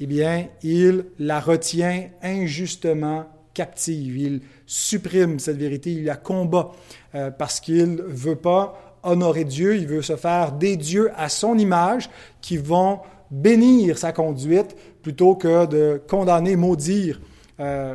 Eh 0.00 0.06
bien, 0.06 0.48
il 0.62 1.04
la 1.18 1.38
retient 1.38 2.08
injustement 2.22 3.26
captive. 3.52 4.16
Il 4.16 4.40
supprime 4.66 5.38
cette 5.38 5.56
vérité, 5.56 5.92
il 5.92 6.04
la 6.04 6.16
combat 6.16 6.72
euh, 7.14 7.30
parce 7.30 7.60
qu'il 7.60 8.02
veut 8.02 8.36
pas 8.36 8.98
honorer 9.02 9.44
Dieu, 9.44 9.76
il 9.76 9.86
veut 9.86 10.02
se 10.02 10.16
faire 10.16 10.52
des 10.52 10.76
dieux 10.76 11.10
à 11.16 11.28
son 11.28 11.58
image 11.58 12.10
qui 12.40 12.56
vont 12.56 13.00
bénir 13.30 13.98
sa 13.98 14.12
conduite 14.12 14.74
plutôt 15.02 15.36
que 15.36 15.66
de 15.66 16.00
condamner, 16.08 16.56
maudire. 16.56 17.20
Euh, 17.60 17.94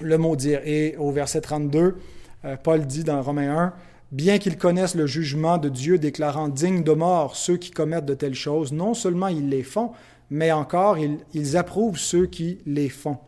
le 0.00 0.18
maudire. 0.18 0.60
Et 0.64 0.96
au 0.98 1.10
verset 1.10 1.40
32, 1.40 1.96
euh, 2.44 2.56
Paul 2.62 2.86
dit 2.86 3.04
dans 3.04 3.22
Romains 3.22 3.56
1, 3.56 3.72
Bien 4.12 4.38
qu'ils 4.38 4.58
connaissent 4.58 4.94
le 4.94 5.06
jugement 5.06 5.58
de 5.58 5.68
Dieu 5.68 5.98
déclarant 5.98 6.48
dignes 6.48 6.84
de 6.84 6.92
mort 6.92 7.34
ceux 7.34 7.56
qui 7.56 7.72
commettent 7.72 8.06
de 8.06 8.14
telles 8.14 8.34
choses, 8.34 8.72
non 8.72 8.94
seulement 8.94 9.26
ils 9.26 9.48
les 9.48 9.64
font, 9.64 9.90
mais 10.30 10.52
encore 10.52 10.98
ils, 10.98 11.18
ils 11.32 11.56
approuvent 11.56 11.98
ceux 11.98 12.26
qui 12.26 12.58
les 12.64 12.88
font. 12.88 13.18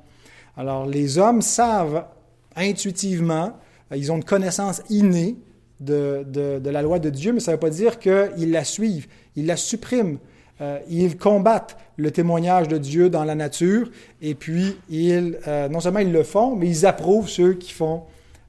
Alors 0.57 0.87
les 0.87 1.19
hommes 1.19 1.43
savent 1.43 2.07
intuitivement, 2.55 3.59
euh, 3.91 3.97
ils 3.97 4.13
ont 4.13 4.17
une 4.17 4.25
connaissance 4.25 4.83
innée 4.89 5.37
de, 5.81 6.25
de, 6.27 6.59
de 6.59 6.71
la 6.71 6.83
loi 6.83 6.99
de 6.99 7.11
Dieu, 7.11 7.33
mais 7.33 7.41
ça 7.41 7.51
ne 7.51 7.57
veut 7.57 7.61
pas 7.61 7.71
dire 7.71 7.99
qu'ils 7.99 8.51
la 8.51 8.65
suivent, 8.65 9.09
ils 9.35 9.47
la 9.47 9.57
suppriment. 9.57 10.19
Euh, 10.61 10.79
ils 10.89 11.19
combattent 11.19 11.77
le 11.97 12.11
témoignage 12.11 12.69
de 12.69 12.79
Dieu 12.79 13.11
dans 13.11 13.25
la 13.25 13.35
nature 13.35 13.91
et 14.23 14.35
puis 14.35 14.77
euh, 14.91 15.69
non 15.69 15.81
seulement 15.81 15.99
ils 15.99 16.13
le 16.13 16.23
font, 16.23 16.57
mais 16.57 16.69
ils 16.69 16.87
approuvent 16.87 17.29
ceux 17.29 17.55
qui 17.55 17.73
font 17.73 18.05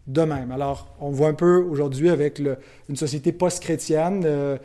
de 0.08 0.22
même. 0.22 0.52
Alors, 0.52 0.96
on 1.02 1.10
voit 1.12 1.28
un 1.28 1.34
peu 1.34 1.58
aujourd'hui 1.58 2.10
avec 2.10 2.42
une 2.88 2.96
société 2.96 3.34
post-chrétienne 3.34 4.24
euh, 4.26 4.58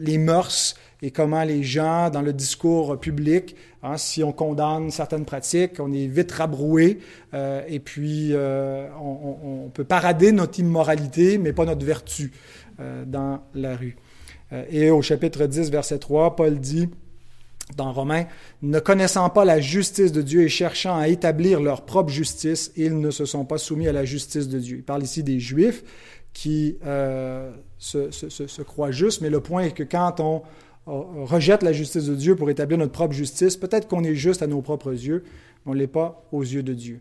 les 0.00 0.18
mœurs 0.18 0.74
et 1.02 1.12
comment 1.12 1.44
les 1.44 1.62
gens, 1.62 2.10
dans 2.10 2.20
le 2.20 2.32
discours 2.32 2.98
public, 2.98 3.54
hein, 3.82 3.96
si 3.96 4.22
on 4.22 4.32
condamne 4.32 4.90
certaines 4.90 5.24
pratiques, 5.24 5.78
on 5.78 5.92
est 5.92 6.08
vite 6.08 6.32
rabroué 6.32 6.98
et 7.32 7.80
puis 7.80 8.34
on, 9.00 9.70
peut 9.72 9.84
parader 9.84 10.30
notre 10.32 10.60
immoralité, 10.60 11.38
mais 11.38 11.54
pas 11.54 11.64
notre 11.64 11.86
vertu 11.86 12.32
dans 13.06 13.42
la 13.54 13.76
rue. 13.76 13.96
Euh, 14.52 14.64
et 14.70 14.90
au 14.90 15.02
chapitre 15.02 15.46
10, 15.46 15.70
verset 15.70 15.98
3, 15.98 16.36
Paul 16.36 16.58
dit 16.58 16.88
dans 17.76 17.92
Romains, 17.92 18.24
ne 18.62 18.80
connaissant 18.80 19.30
pas 19.30 19.44
la 19.44 19.60
justice 19.60 20.10
de 20.10 20.22
Dieu 20.22 20.42
et 20.42 20.48
cherchant 20.48 20.98
à 20.98 21.06
établir 21.06 21.60
leur 21.60 21.82
propre 21.82 22.10
justice, 22.10 22.72
ils 22.76 22.98
ne 22.98 23.12
se 23.12 23.24
sont 23.24 23.44
pas 23.44 23.58
soumis 23.58 23.86
à 23.86 23.92
la 23.92 24.04
justice 24.04 24.48
de 24.48 24.58
Dieu. 24.58 24.78
Il 24.78 24.82
parle 24.82 25.04
ici 25.04 25.22
des 25.22 25.38
Juifs 25.38 25.84
qui 26.32 26.78
euh, 26.84 27.52
se, 27.78 28.62
croient 28.62 28.90
justes, 28.90 29.20
mais 29.20 29.30
le 29.30 29.40
point 29.40 29.62
est 29.64 29.70
que 29.70 29.84
quand 29.84 30.18
on, 30.18 30.42
rejette 30.86 31.62
la 31.62 31.72
justice 31.72 32.06
de 32.06 32.14
Dieu 32.16 32.34
pour 32.34 32.50
établir 32.50 32.76
notre 32.76 32.90
propre 32.90 33.12
justice, 33.12 33.56
peut-être 33.56 33.86
qu'on 33.86 34.02
est 34.02 34.16
juste 34.16 34.42
à 34.42 34.48
nos 34.48 34.60
propres 34.62 34.90
yeux, 34.90 35.22
mais 35.64 35.70
on 35.70 35.74
ne 35.74 35.78
l'est 35.78 35.86
pas 35.86 36.26
aux 36.32 36.42
yeux 36.42 36.64
de 36.64 36.74
Dieu. 36.74 37.00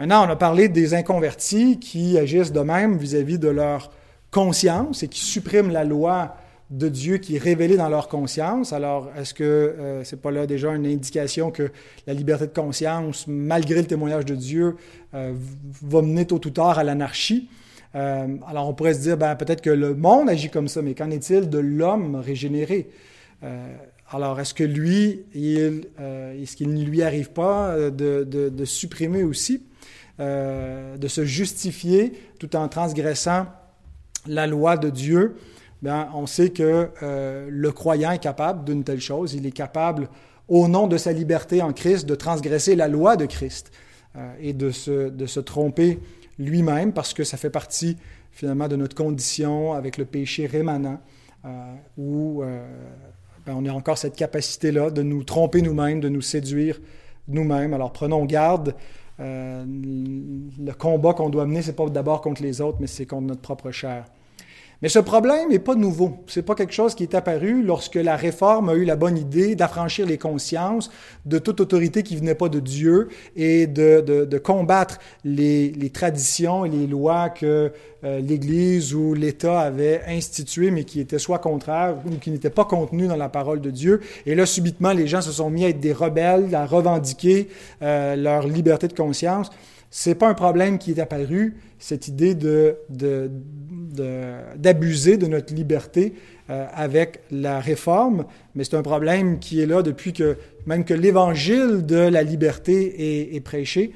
Maintenant, 0.00 0.26
on 0.26 0.30
a 0.30 0.34
parlé 0.34 0.68
des 0.68 0.94
inconvertis 0.94 1.78
qui 1.78 2.18
agissent 2.18 2.50
de 2.50 2.60
même 2.60 2.96
vis-à-vis 2.98 3.36
-vis 3.36 3.38
de 3.38 3.48
leur 3.48 3.92
conscience 4.32 5.04
et 5.04 5.08
qui 5.08 5.20
suppriment 5.20 5.70
la 5.70 5.84
loi 5.84 6.34
de 6.72 6.88
Dieu 6.88 7.18
qui 7.18 7.36
est 7.36 7.38
révélé 7.38 7.76
dans 7.76 7.90
leur 7.90 8.08
conscience. 8.08 8.72
Alors, 8.72 9.10
est-ce 9.16 9.34
que 9.34 9.44
euh, 9.44 10.04
c'est 10.04 10.20
pas 10.20 10.30
là 10.30 10.46
déjà 10.46 10.72
une 10.72 10.86
indication 10.86 11.50
que 11.50 11.70
la 12.06 12.14
liberté 12.14 12.46
de 12.46 12.52
conscience, 12.52 13.26
malgré 13.28 13.82
le 13.82 13.86
témoignage 13.86 14.24
de 14.24 14.34
Dieu, 14.34 14.76
euh, 15.14 15.34
va 15.82 16.00
mener 16.00 16.24
tôt 16.26 16.40
ou 16.44 16.50
tard 16.50 16.78
à 16.78 16.84
l'anarchie? 16.84 17.50
Euh, 17.94 18.26
alors, 18.48 18.68
on 18.70 18.72
pourrait 18.72 18.94
se 18.94 19.00
dire, 19.00 19.18
ben, 19.18 19.36
peut-être 19.36 19.60
que 19.60 19.70
le 19.70 19.94
monde 19.94 20.30
agit 20.30 20.48
comme 20.48 20.66
ça, 20.66 20.80
mais 20.80 20.94
qu'en 20.94 21.10
est-il 21.10 21.50
de 21.50 21.58
l'homme 21.58 22.16
régénéré? 22.16 22.88
alors, 24.12 24.38
est-ce 24.38 24.54
que 24.54 24.62
lui, 24.62 25.22
est-ce 25.34 26.54
qu'il 26.54 26.72
ne 26.72 26.84
lui 26.84 27.02
arrive 27.02 27.32
pas 27.32 27.74
de, 27.90 28.22
de 28.22 28.64
supprimer 28.64 29.24
aussi, 29.24 29.64
de 30.20 31.08
se 31.08 31.24
justifier 31.24 32.12
tout 32.38 32.54
en 32.54 32.68
transgressant 32.68 33.46
la 34.26 34.46
loi 34.46 34.76
de 34.76 34.90
Dieu? 34.90 35.36
Bien, 35.82 36.08
on 36.14 36.26
sait 36.26 36.50
que 36.50 36.90
euh, 37.02 37.48
le 37.50 37.72
croyant 37.72 38.12
est 38.12 38.22
capable 38.22 38.64
d'une 38.64 38.84
telle 38.84 39.00
chose. 39.00 39.34
Il 39.34 39.46
est 39.46 39.52
capable, 39.52 40.08
au 40.48 40.68
nom 40.68 40.86
de 40.86 40.96
sa 40.96 41.12
liberté 41.12 41.60
en 41.60 41.72
Christ, 41.72 42.06
de 42.06 42.14
transgresser 42.14 42.76
la 42.76 42.86
loi 42.86 43.16
de 43.16 43.26
Christ 43.26 43.72
euh, 44.16 44.32
et 44.40 44.52
de 44.52 44.70
se, 44.70 45.08
de 45.08 45.26
se 45.26 45.40
tromper 45.40 45.98
lui-même 46.38 46.92
parce 46.92 47.14
que 47.14 47.24
ça 47.24 47.36
fait 47.36 47.50
partie 47.50 47.96
finalement 48.30 48.68
de 48.68 48.76
notre 48.76 48.94
condition 48.94 49.72
avec 49.72 49.98
le 49.98 50.04
péché 50.04 50.46
rémanent 50.46 51.00
euh, 51.44 51.74
où 51.98 52.42
ben, 53.44 53.54
on 53.54 53.66
a 53.66 53.72
encore 53.72 53.98
cette 53.98 54.14
capacité-là 54.14 54.90
de 54.90 55.02
nous 55.02 55.24
tromper 55.24 55.62
nous-mêmes, 55.62 56.00
de 56.00 56.08
nous 56.08 56.22
séduire 56.22 56.80
nous-mêmes. 57.26 57.74
Alors 57.74 57.92
prenons 57.92 58.24
garde. 58.24 58.74
Le 59.18 60.72
combat 60.72 61.14
qu'on 61.14 61.30
doit 61.30 61.46
mener, 61.46 61.62
ce 61.62 61.68
n'est 61.68 61.76
pas 61.76 61.88
d'abord 61.88 62.20
contre 62.20 62.42
les 62.42 62.60
autres, 62.60 62.78
mais 62.80 62.86
c'est 62.86 63.06
contre 63.06 63.26
notre 63.26 63.42
propre 63.42 63.70
chair. 63.70 64.06
Mais 64.82 64.88
ce 64.88 64.98
problème 64.98 65.50
n'est 65.50 65.60
pas 65.60 65.76
nouveau. 65.76 66.16
C'est 66.26 66.42
pas 66.42 66.56
quelque 66.56 66.72
chose 66.72 66.96
qui 66.96 67.04
est 67.04 67.14
apparu 67.14 67.62
lorsque 67.62 67.94
la 67.94 68.16
réforme 68.16 68.68
a 68.68 68.74
eu 68.74 68.84
la 68.84 68.96
bonne 68.96 69.16
idée 69.16 69.54
d'affranchir 69.54 70.06
les 70.06 70.18
consciences 70.18 70.90
de 71.24 71.38
toute 71.38 71.60
autorité 71.60 72.02
qui 72.02 72.16
venait 72.16 72.34
pas 72.34 72.48
de 72.48 72.58
Dieu 72.58 73.08
et 73.36 73.68
de, 73.68 74.00
de, 74.00 74.38
combattre 74.38 74.98
les, 75.24 75.70
les, 75.70 75.90
traditions 75.90 76.64
et 76.64 76.68
les 76.68 76.88
lois 76.88 77.30
que 77.30 77.70
euh, 78.02 78.20
l'Église 78.20 78.92
ou 78.92 79.14
l'État 79.14 79.60
avaient 79.60 80.02
instituées, 80.08 80.72
mais 80.72 80.82
qui 80.82 80.98
étaient 80.98 81.20
soit 81.20 81.38
contraires 81.38 81.94
ou 82.04 82.16
qui 82.16 82.32
n'étaient 82.32 82.50
pas 82.50 82.64
contenues 82.64 83.06
dans 83.06 83.16
la 83.16 83.28
parole 83.28 83.60
de 83.60 83.70
Dieu. 83.70 84.00
Et 84.26 84.34
là, 84.34 84.46
subitement, 84.46 84.92
les 84.92 85.06
gens 85.06 85.22
se 85.22 85.30
sont 85.30 85.48
mis 85.48 85.64
à 85.64 85.68
être 85.68 85.78
des 85.78 85.92
rebelles, 85.92 86.52
à 86.56 86.66
revendiquer 86.66 87.48
euh, 87.82 88.16
leur 88.16 88.48
liberté 88.48 88.88
de 88.88 88.94
conscience. 88.94 89.50
C'est 89.94 90.14
pas 90.14 90.26
un 90.26 90.34
problème 90.34 90.78
qui 90.78 90.90
est 90.90 90.98
apparu, 90.98 91.54
cette 91.82 92.06
idée 92.06 92.34
de, 92.36 92.76
d'abuser 94.56 95.16
de, 95.16 95.26
notre 95.26 95.52
liberté 95.52 96.14
euh, 96.48 96.66
avec 96.72 97.20
la 97.32 97.58
réforme, 97.58 98.24
mais 98.54 98.62
c'est 98.62 98.76
un 98.76 98.82
problème 98.82 99.40
qui 99.40 99.60
est 99.60 99.66
là 99.66 99.82
depuis 99.82 100.12
que 100.12 100.36
même 100.66 100.84
que 100.84 100.94
l'évangile 100.94 101.84
de 101.84 101.96
la 101.96 102.22
liberté 102.22 103.34
est, 103.34 103.40
prêché 103.40 103.92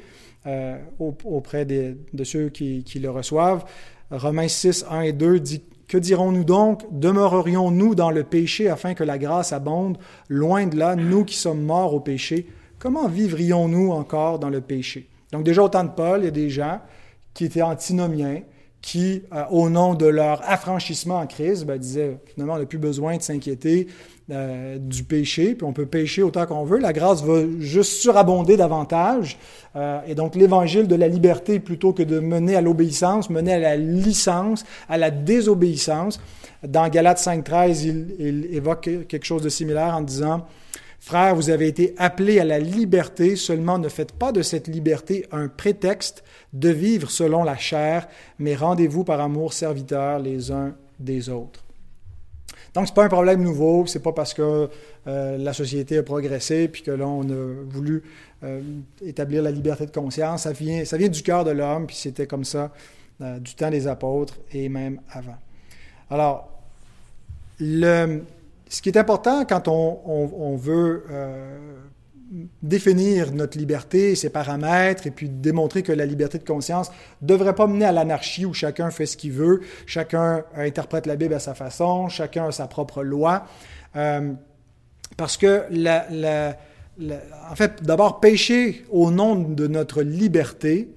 euh, 0.46 0.76
auprès 0.98 1.64
de 1.64 2.24
ceux 2.24 2.48
qui, 2.48 2.82
qui, 2.82 2.98
le 2.98 3.08
reçoivent. 3.08 3.64
Romains 4.10 4.48
6, 4.48 4.86
1 4.90 5.02
et 5.02 5.12
2 5.12 5.38
dit 5.38 5.62
Que 5.86 5.96
dirons-nous 5.96 6.44
donc? 6.44 6.82
Demeurerions-nous 6.90 7.94
dans 7.94 8.10
le 8.10 8.24
péché 8.24 8.68
afin 8.68 8.94
que 8.94 9.04
la 9.04 9.16
grâce 9.16 9.52
abonde? 9.52 9.96
Loin 10.28 10.66
de 10.66 10.76
là, 10.76 10.96
nous 10.96 11.24
qui 11.24 11.36
sommes 11.36 11.62
morts 11.62 11.94
au 11.94 12.00
péché, 12.00 12.46
comment 12.80 13.06
vivrions-nous 13.06 13.92
encore 13.92 14.40
dans 14.40 14.50
le 14.50 14.60
péché 14.60 15.08
donc 15.32 15.44
déjà 15.44 15.62
au 15.62 15.68
temps 15.68 15.84
de 15.84 15.90
Paul, 15.90 16.20
il 16.20 16.24
y 16.26 16.28
a 16.28 16.30
des 16.30 16.50
gens 16.50 16.80
qui 17.36 17.44
étaient 17.44 17.62
antinomiens, 17.62 18.40
qui, 18.80 19.24
euh, 19.34 19.44
au 19.50 19.68
nom 19.68 19.94
de 19.94 20.06
leur 20.06 20.40
affranchissement 20.48 21.18
en 21.18 21.26
Christ, 21.26 21.66
ben, 21.66 21.76
disaient 21.76 22.16
finalement, 22.32 22.54
on 22.54 22.58
n'a 22.58 22.64
plus 22.64 22.78
besoin 22.78 23.18
de 23.18 23.22
s'inquiéter 23.22 23.88
euh, 24.30 24.78
du 24.78 25.04
péché, 25.04 25.54
puis 25.54 25.66
on 25.66 25.74
peut 25.74 25.84
pécher 25.84 26.22
autant 26.22 26.46
qu'on 26.46 26.64
veut. 26.64 26.78
La 26.78 26.94
grâce 26.94 27.22
va 27.22 27.42
juste 27.58 28.00
surabonder 28.00 28.56
davantage. 28.56 29.38
Euh, 29.76 30.00
et 30.06 30.14
donc 30.14 30.34
l'évangile 30.34 30.88
de 30.88 30.94
la 30.94 31.08
liberté, 31.08 31.60
plutôt 31.60 31.92
que 31.92 32.02
de 32.02 32.20
mener 32.20 32.56
à 32.56 32.62
l'obéissance, 32.62 33.28
mener 33.28 33.52
à 33.52 33.58
la 33.58 33.76
licence, 33.76 34.64
à 34.88 34.96
la 34.96 35.10
désobéissance. 35.10 36.18
Dans 36.66 36.88
Galates 36.88 37.20
5.13, 37.20 37.84
il, 37.84 38.16
il 38.18 38.54
évoque 38.56 38.88
quelque 39.08 39.26
chose 39.26 39.42
de 39.42 39.50
similaire 39.50 39.94
en 39.94 40.00
disant 40.00 40.46
Frères, 41.00 41.36
vous 41.36 41.50
avez 41.50 41.68
été 41.68 41.94
appelés 41.98 42.40
à 42.40 42.44
la 42.44 42.58
liberté, 42.58 43.36
seulement 43.36 43.78
ne 43.78 43.88
faites 43.88 44.12
pas 44.12 44.32
de 44.32 44.42
cette 44.42 44.66
liberté 44.66 45.26
un 45.30 45.48
prétexte 45.48 46.24
de 46.52 46.68
vivre 46.68 47.10
selon 47.10 47.44
la 47.44 47.56
chair, 47.56 48.08
mais 48.38 48.56
rendez-vous 48.56 49.04
par 49.04 49.20
amour 49.20 49.52
serviteurs 49.52 50.18
les 50.18 50.50
uns 50.50 50.74
des 50.98 51.28
autres. 51.28 51.62
Donc, 52.74 52.86
ce 52.86 52.90
n'est 52.90 52.94
pas 52.96 53.04
un 53.04 53.08
problème 53.08 53.42
nouveau, 53.42 53.86
c'est 53.86 54.02
pas 54.02 54.12
parce 54.12 54.34
que 54.34 54.68
euh, 55.06 55.38
la 55.38 55.52
société 55.52 55.96
a 55.96 56.02
progressé 56.02 56.68
puis 56.68 56.82
que 56.82 56.90
là, 56.90 57.06
on 57.06 57.22
a 57.22 57.64
voulu 57.64 58.02
euh, 58.42 58.60
établir 59.02 59.42
la 59.42 59.50
liberté 59.50 59.86
de 59.86 59.90
conscience. 59.90 60.42
Ça 60.42 60.52
vient, 60.52 60.84
ça 60.84 60.98
vient 60.98 61.08
du 61.08 61.22
cœur 61.22 61.44
de 61.44 61.52
l'homme, 61.52 61.86
puis 61.86 61.96
c'était 61.96 62.26
comme 62.26 62.44
ça 62.44 62.70
euh, 63.22 63.38
du 63.38 63.54
temps 63.54 63.70
des 63.70 63.86
apôtres 63.86 64.36
et 64.52 64.68
même 64.68 65.00
avant. 65.10 65.36
Alors, 66.10 66.50
le, 67.58 68.22
ce 68.68 68.82
qui 68.82 68.88
est 68.88 68.98
important 68.98 69.44
quand 69.44 69.68
on, 69.68 70.56
veut 70.56 71.04
définir 72.62 73.32
notre 73.32 73.56
liberté, 73.58 74.14
ses 74.14 74.30
paramètres, 74.30 75.06
et 75.06 75.10
puis 75.10 75.28
démontrer 75.28 75.82
que 75.82 75.92
la 75.92 76.06
liberté 76.06 76.38
de 76.38 76.44
conscience 76.44 76.90
ne 77.22 77.28
devrait 77.28 77.54
pas 77.54 77.66
mener 77.66 77.84
à 77.84 77.92
l'anarchie 77.92 78.44
où 78.44 78.52
chacun 78.52 78.90
fait 78.90 79.06
ce 79.06 79.16
qu'il 79.16 79.32
veut, 79.32 79.60
chacun 79.86 80.44
interprète 80.56 81.06
la 81.06 81.16
Bible 81.16 81.34
à 81.34 81.38
sa 81.38 81.54
façon, 81.54 82.08
chacun 82.08 82.48
a 82.48 82.52
sa 82.52 82.66
propre 82.66 83.02
loi. 83.02 83.46
Euh, 83.94 84.32
parce 85.16 85.36
que, 85.36 85.66
en 87.50 87.54
fait, 87.54 87.82
d'abord, 87.82 88.20
pécher 88.20 88.84
au 88.90 89.10
nom 89.10 89.36
de 89.36 89.66
notre 89.66 90.02
liberté, 90.02 90.88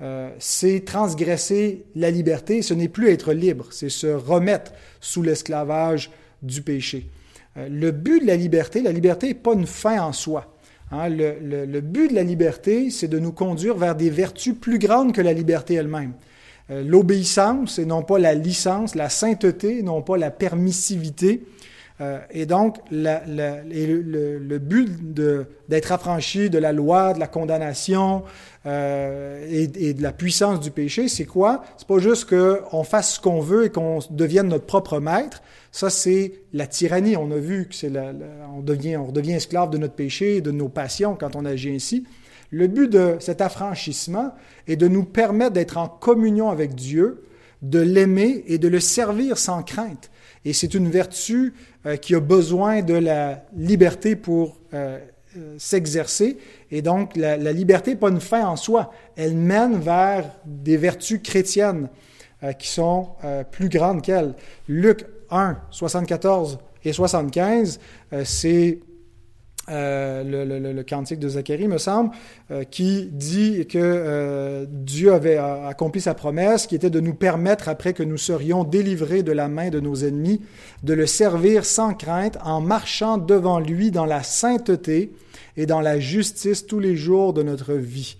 euh, 0.00 0.30
c'est 0.38 0.84
transgresser 0.84 1.84
la 1.96 2.10
liberté, 2.10 2.62
ce 2.62 2.72
n'est 2.72 2.88
plus 2.88 3.10
être 3.10 3.32
libre, 3.32 3.66
c'est 3.72 3.88
se 3.88 4.06
remettre 4.06 4.72
sous 5.00 5.22
l'esclavage 5.22 6.10
du 6.42 6.62
péché. 6.62 7.08
Euh, 7.56 7.68
le 7.68 7.90
but 7.90 8.20
de 8.20 8.26
la 8.26 8.36
liberté, 8.36 8.82
la 8.82 8.92
liberté 8.92 9.28
n'est 9.28 9.34
pas 9.34 9.54
une 9.54 9.66
fin 9.66 10.00
en 10.00 10.12
soi. 10.12 10.54
Hein, 10.90 11.08
le, 11.10 11.80
but 11.80 12.08
de 12.08 12.14
la 12.14 12.22
liberté, 12.22 12.90
c'est 12.90 13.08
de 13.08 13.18
nous 13.18 13.32
conduire 13.32 13.76
vers 13.76 13.94
des 13.94 14.08
vertus 14.08 14.54
plus 14.58 14.78
grandes 14.78 15.12
que 15.12 15.20
la 15.20 15.32
liberté 15.32 15.74
elle-même. 15.74 16.14
Euh, 16.70 16.82
l'obéissance 16.82 17.78
et 17.78 17.84
non 17.84 18.02
pas 18.02 18.18
la 18.18 18.34
licence, 18.34 18.94
la 18.94 19.08
sainteté, 19.08 19.82
non 19.82 20.02
pas 20.02 20.16
la 20.16 20.30
permissivité. 20.30 21.42
Euh, 22.00 22.20
et 22.30 22.46
donc, 22.46 22.78
le, 22.90 24.58
but 24.58 24.88
d'être 25.68 25.92
affranchi 25.92 26.48
de 26.48 26.58
la 26.58 26.72
loi, 26.72 27.12
de 27.12 27.18
la 27.18 27.26
condamnation 27.26 28.22
euh, 28.66 29.44
et, 29.50 29.94
de 29.94 30.02
la 30.02 30.12
puissance 30.12 30.60
du 30.60 30.70
péché, 30.70 31.08
c'est 31.08 31.24
quoi? 31.24 31.64
C'est 31.76 31.88
pas 31.88 31.98
juste 31.98 32.28
qu'on 32.28 32.84
fasse 32.84 33.14
ce 33.14 33.20
qu'on 33.20 33.40
veut 33.40 33.64
et 33.64 33.70
qu'on 33.70 33.98
devienne 34.10 34.48
notre 34.48 34.66
propre 34.66 35.00
maître, 35.00 35.42
ça, 35.70 35.90
c'est 35.90 36.32
la 36.52 36.66
tyrannie. 36.66 37.16
On 37.16 37.30
a 37.30 37.36
vu 37.36 37.68
que 37.68 37.86
on, 38.56 38.60
devient, 38.62 38.96
on 38.96 39.12
esclave 39.14 39.70
de 39.70 39.78
notre 39.78 39.94
péché 39.94 40.36
et 40.36 40.40
de 40.40 40.50
nos 40.50 40.68
passions 40.68 41.14
quand 41.14 41.36
on 41.36 41.44
agit 41.44 41.70
ainsi. 41.70 42.06
Le 42.50 42.66
but 42.66 42.88
de 42.88 43.16
cet 43.20 43.40
affranchissement 43.42 44.34
est 44.66 44.76
de 44.76 44.88
nous 44.88 45.04
permettre 45.04 45.52
d'être 45.52 45.76
en 45.76 45.88
communion 45.88 46.48
avec 46.48 46.74
Dieu, 46.74 47.24
de 47.60 47.80
l'aimer 47.80 48.44
et 48.46 48.58
de 48.58 48.68
le 48.68 48.80
servir 48.80 49.36
sans 49.36 49.62
crainte. 49.62 50.10
Et 50.48 50.54
c'est 50.54 50.72
une 50.72 50.88
vertu 50.88 51.52
euh, 51.84 51.96
qui 51.96 52.14
a 52.14 52.20
besoin 52.20 52.80
de 52.80 52.94
la 52.94 53.44
liberté 53.54 54.16
pour 54.16 54.56
euh, 54.72 54.98
euh, 55.36 55.54
s'exercer. 55.58 56.38
Et 56.70 56.80
donc, 56.80 57.16
la, 57.16 57.36
liberté 57.52 57.90
n'est 57.90 57.96
pas 57.98 58.08
une 58.08 58.20
fin 58.20 58.46
en 58.46 58.56
soi. 58.56 58.90
Elle 59.14 59.36
mène 59.36 59.78
vers 59.78 60.24
des 60.46 60.78
vertus 60.78 61.20
chrétiennes 61.22 61.88
qui 62.60 62.68
sont 62.68 63.08
plus 63.50 63.68
grandes 63.68 64.00
qu'elle. 64.00 64.34
Luc 64.68 65.04
1, 65.30 65.56
74 65.70 66.58
et 66.84 66.92
75, 66.92 67.80
euh, 68.12 68.22
c'est 68.24 68.78
euh, 69.70 70.72
le, 70.74 70.82
cantique 70.82 71.18
de 71.18 71.28
Zacharie, 71.28 71.68
me 71.68 71.78
semble, 71.78 72.10
euh, 72.50 72.64
qui 72.64 73.08
dit 73.12 73.66
que 73.66 74.66
Dieu 74.70 75.12
avait 75.12 75.36
accompli 75.38 76.00
sa 76.00 76.14
promesse, 76.14 76.66
qui 76.66 76.74
était 76.74 76.90
de 76.90 77.00
nous 77.00 77.14
permettre, 77.14 77.68
après 77.68 77.92
que 77.92 78.02
nous 78.02 78.16
serions 78.16 78.64
délivrés 78.64 79.22
de 79.22 79.32
la 79.32 79.48
main 79.48 79.70
de 79.70 79.80
nos 79.80 79.94
ennemis, 79.96 80.40
de 80.82 80.94
le 80.94 81.06
servir 81.06 81.64
sans 81.64 81.94
crainte 81.94 82.38
en 82.44 82.60
marchant 82.60 83.18
devant 83.18 83.58
lui 83.58 83.90
dans 83.90 84.06
la 84.06 84.22
sainteté 84.22 85.12
et 85.56 85.66
dans 85.66 85.80
la 85.80 85.98
justice 85.98 86.66
tous 86.66 86.78
les 86.78 86.96
jours 86.96 87.32
de 87.32 87.42
notre 87.42 87.74
vie. 87.74 88.16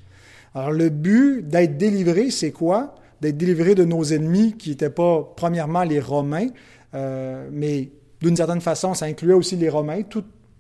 Alors 0.55 0.73
le 0.73 0.89
but 0.89 1.47
d'être 1.47 1.77
délivré, 1.77 2.31
c'est 2.31 2.51
quoi? 2.51 2.95
D'être 3.21 3.37
délivré 3.37 3.75
de 3.75 3.85
nos 3.85 4.03
ennemis 4.03 4.55
qui 4.57 4.71
n'étaient 4.71 4.91
pas 4.91 5.33
premièrement 5.37 5.85
les 5.85 6.01
Romains, 6.01 6.49
euh, 6.95 7.49
mais 7.53 7.91
d'une 8.21 8.37
certaine 8.37 8.61
façon, 8.61 8.95
ça 8.95 9.07
incluait 9.07 9.35
aussi 9.35 9.57
les 9.57 9.69
Romains, 9.69 10.03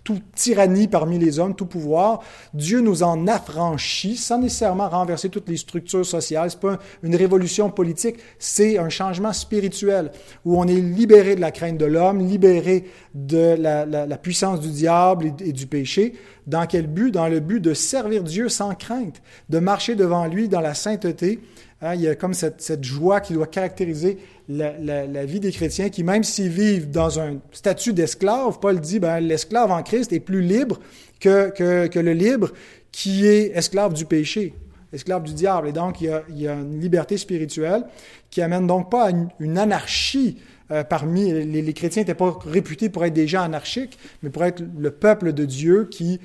toute, 0.05 0.23
tyrannie 0.35 0.89
parmi 0.89 1.19
les 1.19 1.39
hommes, 1.39 1.55
tout 1.55 1.67
pouvoir. 1.67 2.21
Dieu 2.55 2.81
nous 2.81 3.03
en 3.03 3.27
affranchit 3.27 4.17
sans 4.17 4.39
nécessairement 4.39 4.89
renverser 4.89 5.29
toutes 5.29 5.49
les 5.49 5.57
structures 5.57 6.07
sociales. 6.07 6.51
C'est 6.51 6.61
pas 6.61 6.79
une 7.03 7.17
révolution 7.17 7.71
politique, 7.71 8.17
c'est 8.39 8.79
un 8.79 8.89
changement 8.89 9.33
spirituel 9.33 10.11
où 10.45 10.59
on 10.59 10.67
est 10.67 10.81
libéré 10.81 11.35
de 11.35 11.41
la 11.41 11.51
crainte 11.51 11.79
de 11.79 11.85
l'homme, 11.87 12.27
libéré 12.27 12.85
de 13.15 13.57
la, 13.59 14.19
puissance 14.19 14.61
du 14.61 14.71
diable 14.71 15.27
et, 15.27 15.49
et 15.49 15.53
du 15.53 15.67
péché. 15.67 16.15
Dans 16.47 16.67
quel 16.67 16.87
but? 16.87 17.13
Dans 17.13 17.29
le 17.29 17.41
but 17.41 17.61
de 17.61 17.75
servir 17.75 18.23
Dieu 18.25 18.49
sans 18.49 18.75
crainte, 18.75 19.21
de 19.49 19.59
marcher 19.59 19.95
devant 19.95 20.27
lui 20.27 20.49
dans 20.49 20.61
la 20.61 20.75
sainteté 20.75 21.41
Hein, 21.81 21.95
il 21.95 22.01
y 22.01 22.09
a 22.09 22.17
comme 22.17 22.35
cette, 22.35 22.83
joie 22.83 23.21
qui 23.21 23.35
doit 23.35 23.47
caractériser 23.47 24.19
la, 24.49 25.25
vie 25.25 25.41
des 25.41 25.53
chrétiens 25.53 25.91
qui, 25.91 26.03
même 26.03 26.25
s'ils 26.25 26.49
vivent 26.49 26.91
dans 26.91 27.21
un 27.21 27.39
statut 27.53 27.93
d'esclave, 27.93 28.59
Paul 28.61 28.81
dit, 28.81 28.99
ben, 28.99 29.21
l'esclave 29.21 29.71
en 29.71 29.83
Christ 29.83 30.13
est 30.13 30.21
plus 30.21 30.41
libre 30.41 30.81
que, 31.21 31.51
que, 31.51 31.99
le 31.99 32.13
libre 32.13 32.53
qui 32.91 33.27
est 33.27 33.57
esclave 33.57 33.93
du 33.93 34.07
péché, 34.07 34.55
esclave 34.93 35.23
du 35.25 35.35
diable. 35.35 35.69
Et 35.69 35.73
donc, 35.73 36.01
il 36.01 36.11
y 36.35 36.49
a, 36.49 36.55
une 36.55 36.81
liberté 36.81 37.19
spirituelle 37.19 37.85
qui 38.31 38.41
amène 38.41 38.67
donc 38.67 38.91
pas 38.91 39.09
à 39.09 39.11
une, 39.39 39.59
anarchie 39.59 40.39
euh, 40.71 40.85
parmi 40.85 41.33
les, 41.33 41.73
chrétiens 41.73 42.03
n'étaient 42.03 42.15
pas 42.15 42.39
réputés 42.45 42.89
pour 42.89 43.05
être 43.05 43.15
des 43.15 43.27
gens 43.27 43.43
anarchiques, 43.43 43.99
mais 44.23 44.31
pour 44.31 44.45
être 44.45 44.63
le 44.79 44.91
peuple 44.91 45.33
de 45.33 45.45
Dieu 45.45 45.89
qui 45.91 46.21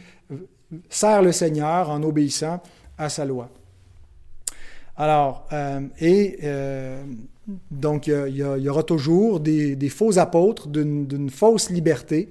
sert 0.89 1.21
le 1.21 1.31
Seigneur 1.31 1.89
en 1.89 2.03
obéissant 2.03 2.61
à 2.97 3.09
sa 3.09 3.25
loi. 3.25 3.49
Alors, 4.95 5.47
euh, 5.51 5.81
et 5.99 6.39
euh, 6.43 7.03
donc, 7.71 8.07
il 8.07 8.35
y, 8.35 8.69
aura 8.69 8.83
toujours 8.83 9.39
des, 9.39 9.89
faux 9.89 10.17
apôtres 10.17 10.67
d'une 10.67 11.29
fausse 11.29 11.69
liberté. 11.69 12.29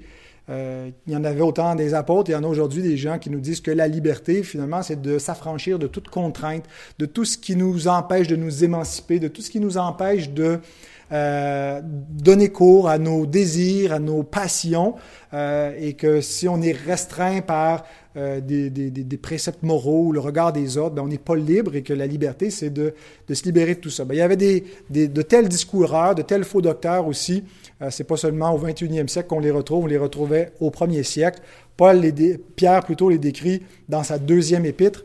Euh, 0.49 0.91
il 1.07 1.13
y 1.13 1.17
en 1.17 1.23
avait 1.23 1.41
autant 1.41 1.77
des 1.77 1.95
apôtres, 1.95 2.31
il 2.31 2.33
y 2.33 2.37
en 2.37 2.43
a 2.43 2.49
aujourd'hui 2.49 2.83
des 2.83 2.97
gens 2.97 3.19
qui 3.19 3.31
nous 3.31 3.39
disent 3.39 3.61
que 3.61 3.71
la 3.71 3.87
liberté, 3.87 4.43
finalement, 4.43 4.83
c'est 4.83 5.01
de 5.01 5.19
s'affranchir 5.19 5.79
de 5.79 5.87
toute 5.87 6.09
contrainte, 6.09 6.65
de 6.99 7.07
tout 7.07 7.25
ce 7.25 7.39
qui 7.39 7.55
nous 7.55 7.87
empêche 7.87 8.27
de 8.27 8.37
nous 8.37 8.65
émanciper, 8.65 9.21
de 9.21 9.29
tout 9.29 9.41
ce 9.41 9.51
qui 9.51 9.61
nous 9.61 9.77
empêche 9.79 10.31
de 10.31 10.59
donner 11.11 12.49
cours 12.49 12.89
à 12.89 12.97
nos 12.97 13.27
désirs, 13.27 13.93
à 13.93 13.99
nos 13.99 14.23
passions, 14.23 14.95
et 15.35 15.93
que 15.93 16.23
si 16.23 16.49
on 16.49 16.63
est 16.63 16.73
restreint 16.73 17.43
par 17.43 17.85
euh, 18.17 18.41
des, 18.41 18.69
des, 18.69 18.91
des, 18.91 19.17
préceptes 19.17 19.63
moraux 19.63 20.09
ou 20.09 20.13
le 20.13 20.21
regard 20.21 20.53
des 20.53 20.77
autres, 20.77 20.95
ben, 20.95 21.03
on 21.03 21.09
n'est 21.09 21.17
pas 21.17 21.35
libre 21.35 21.75
et 21.75 21.83
que 21.83 21.95
la 21.95 22.07
liberté, 22.07 22.51
c'est 22.51 22.69
de, 22.69 22.93
de, 23.27 23.35
se 23.35 23.45
libérer 23.45 23.75
de 23.75 23.81
tout 23.81 23.89
ça. 23.89 24.05
Ben, 24.05 24.15
il 24.15 24.19
y 24.19 24.21
avait 24.21 24.37
des, 24.37 24.65
de 24.91 25.23
tels 25.23 25.49
discoureurs, 25.49 26.15
de 26.15 26.21
tels 26.21 26.45
faux 26.45 26.61
docteurs 26.61 27.07
aussi. 27.07 27.43
Euh, 27.81 27.89
c'est 27.91 28.05
pas 28.05 28.19
seulement 28.19 28.55
au 28.55 28.59
21e 28.59 29.09
siècle 29.09 29.29
qu'on 29.29 29.41
les 29.41 29.51
retrouve, 29.51 29.85
on 29.85 29.87
les 29.87 29.97
retrouvait 29.97 30.53
au 30.61 30.69
1er 30.69 31.03
siècle. 31.05 31.41
Paul 31.79 32.01
les 32.01 32.13
Pierre 32.37 32.85
plutôt 32.85 33.09
les 33.09 33.17
décrit 33.17 33.63
dans 33.89 34.03
sa 34.03 34.19
deuxième 34.19 34.67
épître, 34.67 35.05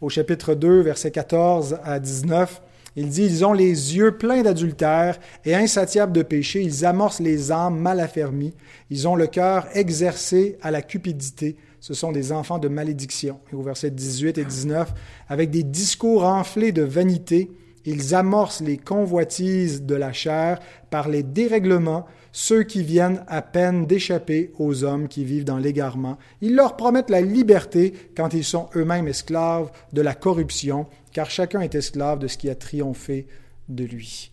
au 0.00 0.08
chapitre 0.08 0.54
2, 0.54 0.80
versets 0.80 1.10
14 1.10 1.78
à 1.84 1.98
19. 1.98 2.62
Il 2.96 3.10
dit, 3.10 3.24
ils 3.24 3.44
ont 3.44 3.52
les 3.52 3.96
yeux 3.96 4.16
pleins 4.16 4.42
d'adultère 4.42 5.18
et 5.44 5.54
insatiables 5.54 6.12
de 6.12 6.22
péché, 6.22 6.62
ils 6.62 6.86
amorcent 6.86 7.20
les 7.20 7.52
âmes 7.52 7.78
mal 7.78 8.00
affermies, 8.00 8.54
ils 8.88 9.06
ont 9.06 9.16
le 9.16 9.26
cœur 9.26 9.66
exercé 9.74 10.56
à 10.62 10.70
la 10.70 10.80
cupidité, 10.80 11.56
ce 11.80 11.92
sont 11.92 12.10
des 12.10 12.32
enfants 12.32 12.58
de 12.58 12.68
malédiction. 12.68 13.38
Et 13.52 13.54
au 13.54 13.62
verset 13.62 13.90
18 13.90 14.38
et 14.38 14.44
19, 14.44 14.94
avec 15.28 15.50
des 15.50 15.62
discours 15.62 16.24
enflés 16.24 16.72
de 16.72 16.82
vanité, 16.82 17.50
ils 17.84 18.14
amorcent 18.14 18.62
les 18.62 18.78
convoitises 18.78 19.82
de 19.82 19.94
la 19.94 20.12
chair 20.12 20.58
par 20.90 21.08
les 21.08 21.22
dérèglements, 21.22 22.06
ceux 22.38 22.64
qui 22.64 22.82
viennent 22.82 23.24
à 23.28 23.40
peine 23.40 23.86
d'échapper 23.86 24.52
aux 24.58 24.84
hommes 24.84 25.08
qui 25.08 25.24
vivent 25.24 25.46
dans 25.46 25.56
l'égarement. 25.56 26.18
Ils 26.42 26.54
leur 26.54 26.76
promettent 26.76 27.08
la 27.08 27.22
liberté 27.22 27.94
quand 28.14 28.34
ils 28.34 28.44
sont 28.44 28.68
eux-mêmes 28.76 29.08
esclaves 29.08 29.70
de 29.94 30.02
la 30.02 30.14
corruption, 30.14 30.86
car 31.14 31.30
chacun 31.30 31.62
est 31.62 31.74
esclave 31.74 32.18
de 32.18 32.28
ce 32.28 32.36
qui 32.36 32.50
a 32.50 32.54
triomphé 32.54 33.26
de 33.70 33.84
lui. 33.84 34.32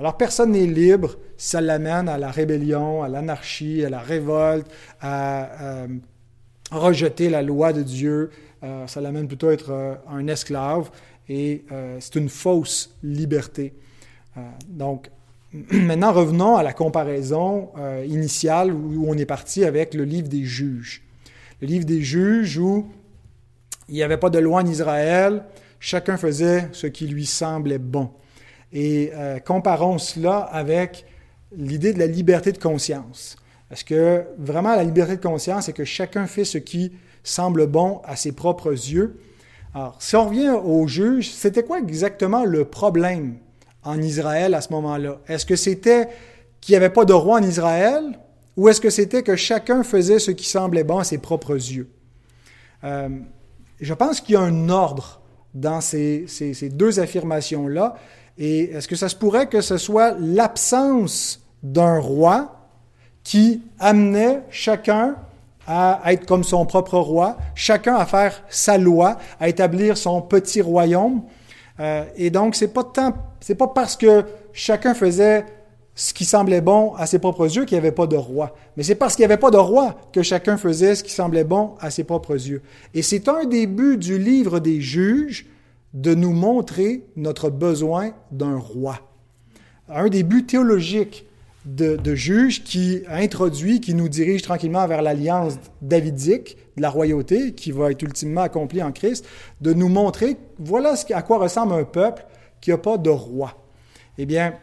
Alors 0.00 0.16
personne 0.16 0.50
n'est 0.50 0.66
libre, 0.66 1.14
ça 1.36 1.60
l'amène 1.60 2.08
à 2.08 2.18
la 2.18 2.32
rébellion, 2.32 3.04
à 3.04 3.08
l'anarchie, 3.08 3.84
à 3.84 3.88
la 3.88 4.00
révolte, 4.00 4.66
à, 5.00 5.84
à 5.84 5.86
rejeter 6.72 7.30
la 7.30 7.42
loi 7.42 7.72
de 7.72 7.84
Dieu, 7.84 8.30
euh, 8.64 8.88
ça 8.88 9.00
l'amène 9.00 9.28
plutôt 9.28 9.50
à 9.50 9.52
être 9.52 9.70
euh, 9.70 9.94
un 10.08 10.26
esclave 10.26 10.90
et 11.28 11.64
euh, 11.70 11.98
c'est 12.00 12.16
une 12.16 12.28
fausse 12.28 12.96
liberté. 13.04 13.74
donc, 14.68 15.08
maintenant 15.70 16.12
revenons 16.12 16.56
à 16.56 16.62
la 16.62 16.72
comparaison 16.72 17.70
initiale 18.06 18.72
où, 18.72 19.04
on 19.06 19.16
est 19.16 19.26
parti 19.26 19.64
avec 19.64 19.94
le 19.94 20.04
livre 20.04 20.28
des 20.28 20.44
juges. 20.44 21.02
Le 21.60 21.68
livre 21.68 21.84
des 21.84 22.02
juges 22.02 22.58
où 22.58 22.88
il 23.88 23.94
n'y 23.94 24.02
avait 24.02 24.16
pas 24.16 24.30
de 24.30 24.38
loi 24.38 24.62
en 24.62 24.66
Israël, 24.66 25.44
chacun 25.78 26.16
faisait 26.16 26.68
ce 26.72 26.88
qui 26.88 27.06
lui 27.06 27.24
semblait 27.24 27.78
bon. 27.78 28.10
Et 28.72 29.12
comparons 29.46 29.98
cela 29.98 30.38
avec 30.38 31.06
l'idée 31.56 31.92
de 31.92 32.00
la 32.00 32.06
liberté 32.06 32.50
de 32.50 32.58
conscience. 32.58 33.36
Est-ce 33.70 33.84
que 33.84 34.24
vraiment 34.38 34.74
la 34.74 34.82
liberté 34.82 35.16
de 35.16 35.22
conscience, 35.22 35.66
c'est 35.66 35.72
que 35.72 35.84
chacun 35.84 36.26
fait 36.26 36.44
ce 36.44 36.58
qui 36.58 36.92
semble 37.22 37.66
bon 37.68 38.00
à 38.04 38.16
ses 38.16 38.32
propres 38.32 38.72
yeux? 38.72 39.20
Alors, 39.74 39.96
si 40.00 40.16
on 40.16 40.28
revient 40.28 40.50
au 40.64 40.86
juge, 40.88 41.30
c'était 41.30 41.62
quoi 41.62 41.78
exactement 41.78 42.44
le 42.44 42.64
problème 42.64 43.36
en 43.84 44.00
Israël 44.00 44.54
à 44.54 44.60
ce 44.60 44.72
moment-là? 44.72 45.18
Est-ce 45.28 45.46
que 45.46 45.56
c'était 45.56 46.08
qu'il 46.60 46.72
n'y 46.72 46.76
avait 46.76 46.90
pas 46.90 47.04
de 47.04 47.12
roi 47.12 47.38
en 47.38 47.42
Israël 47.42 48.18
ou 48.56 48.68
est-ce 48.68 48.80
que 48.80 48.90
c'était 48.90 49.22
que 49.22 49.36
chacun 49.36 49.82
faisait 49.82 50.18
ce 50.18 50.30
qui 50.30 50.48
semblait 50.48 50.84
bon 50.84 50.98
à 50.98 51.04
ses 51.04 51.18
propres 51.18 51.54
yeux? 51.54 51.88
Euh, 52.84 53.08
je 53.80 53.94
pense 53.94 54.20
qu'il 54.20 54.34
y 54.34 54.36
a 54.36 54.40
un 54.40 54.68
ordre 54.68 55.20
dans 55.54 55.80
ces, 55.80 56.26
ces 56.26 56.68
deux 56.68 57.00
affirmations-là. 57.00 57.96
Et 58.38 58.72
est-ce 58.72 58.88
que 58.88 58.96
ça 58.96 59.08
se 59.08 59.16
pourrait 59.16 59.48
que 59.48 59.60
ce 59.60 59.76
soit 59.76 60.16
l'absence 60.18 61.40
d'un 61.62 61.98
roi 61.98 62.68
qui 63.22 63.62
amenait 63.78 64.42
chacun 64.50 65.16
à 65.66 66.12
être 66.12 66.26
comme 66.26 66.44
son 66.44 66.66
propre 66.66 66.98
roi, 66.98 67.38
chacun 67.54 67.96
à 67.96 68.04
faire 68.04 68.42
sa 68.48 68.76
loi, 68.76 69.16
à 69.40 69.48
établir 69.48 69.96
son 69.96 70.20
petit 70.20 70.60
royaume. 70.60 71.22
Euh, 71.80 72.04
et 72.16 72.30
donc, 72.30 72.54
c'est 72.54 72.72
pas 72.72 72.84
tant, 72.84 73.14
c'est 73.40 73.54
pas 73.54 73.68
parce 73.68 73.96
que 73.96 74.24
chacun 74.52 74.94
faisait 74.94 75.44
ce 75.94 76.12
qui 76.12 76.24
semblait 76.24 76.60
bon 76.60 76.94
à 76.94 77.06
ses 77.06 77.18
propres 77.18 77.46
yeux 77.46 77.64
qu'il 77.64 77.76
n'y 77.76 77.80
avait 77.80 77.92
pas 77.92 78.06
de 78.06 78.16
roi. 78.16 78.54
Mais 78.76 78.82
c'est 78.82 78.94
parce 78.94 79.14
qu'il 79.14 79.22
n'y 79.22 79.32
avait 79.32 79.40
pas 79.40 79.50
de 79.50 79.56
roi 79.56 79.96
que 80.12 80.22
chacun 80.22 80.56
faisait 80.56 80.94
ce 80.96 81.04
qui 81.04 81.12
semblait 81.12 81.44
bon 81.44 81.74
à 81.80 81.90
ses 81.90 82.04
propres 82.04 82.34
yeux. 82.34 82.62
Et 82.94 83.02
c'est 83.02 83.28
un 83.28 83.44
des 83.44 83.66
buts 83.66 83.96
du 83.96 84.18
livre 84.18 84.58
des 84.58 84.80
juges 84.80 85.46
de 85.92 86.14
nous 86.14 86.32
montrer 86.32 87.04
notre 87.16 87.50
besoin 87.50 88.10
d'un 88.32 88.56
roi. 88.56 88.98
Un 89.88 90.08
des 90.08 90.24
buts 90.24 90.46
théologiques 90.46 91.26
de, 91.64 92.14
juge 92.14 92.62
qui 92.62 93.02
introduit, 93.08 93.80
qui 93.80 93.94
nous 93.94 94.08
dirige 94.08 94.42
tranquillement 94.42 94.86
vers 94.86 95.02
l'alliance 95.02 95.54
davidique 95.80 96.58
de 96.76 96.82
la 96.82 96.90
royauté, 96.90 97.52
qui 97.54 97.72
va 97.72 97.90
être 97.90 98.02
ultimement 98.02 98.42
accomplie 98.42 98.82
en 98.82 98.92
Christ, 98.92 99.24
de 99.60 99.72
nous 99.72 99.88
montrer, 99.88 100.36
voilà 100.58 100.94
à 101.10 101.22
quoi 101.22 101.38
ressemble 101.38 101.74
un 101.74 101.84
peuple 101.84 102.26
qui 102.60 102.70
n'a 102.70 102.78
pas 102.78 102.98
de 102.98 103.10
roi. 103.10 103.54
Eh 104.18 104.26
bien, 104.26 104.54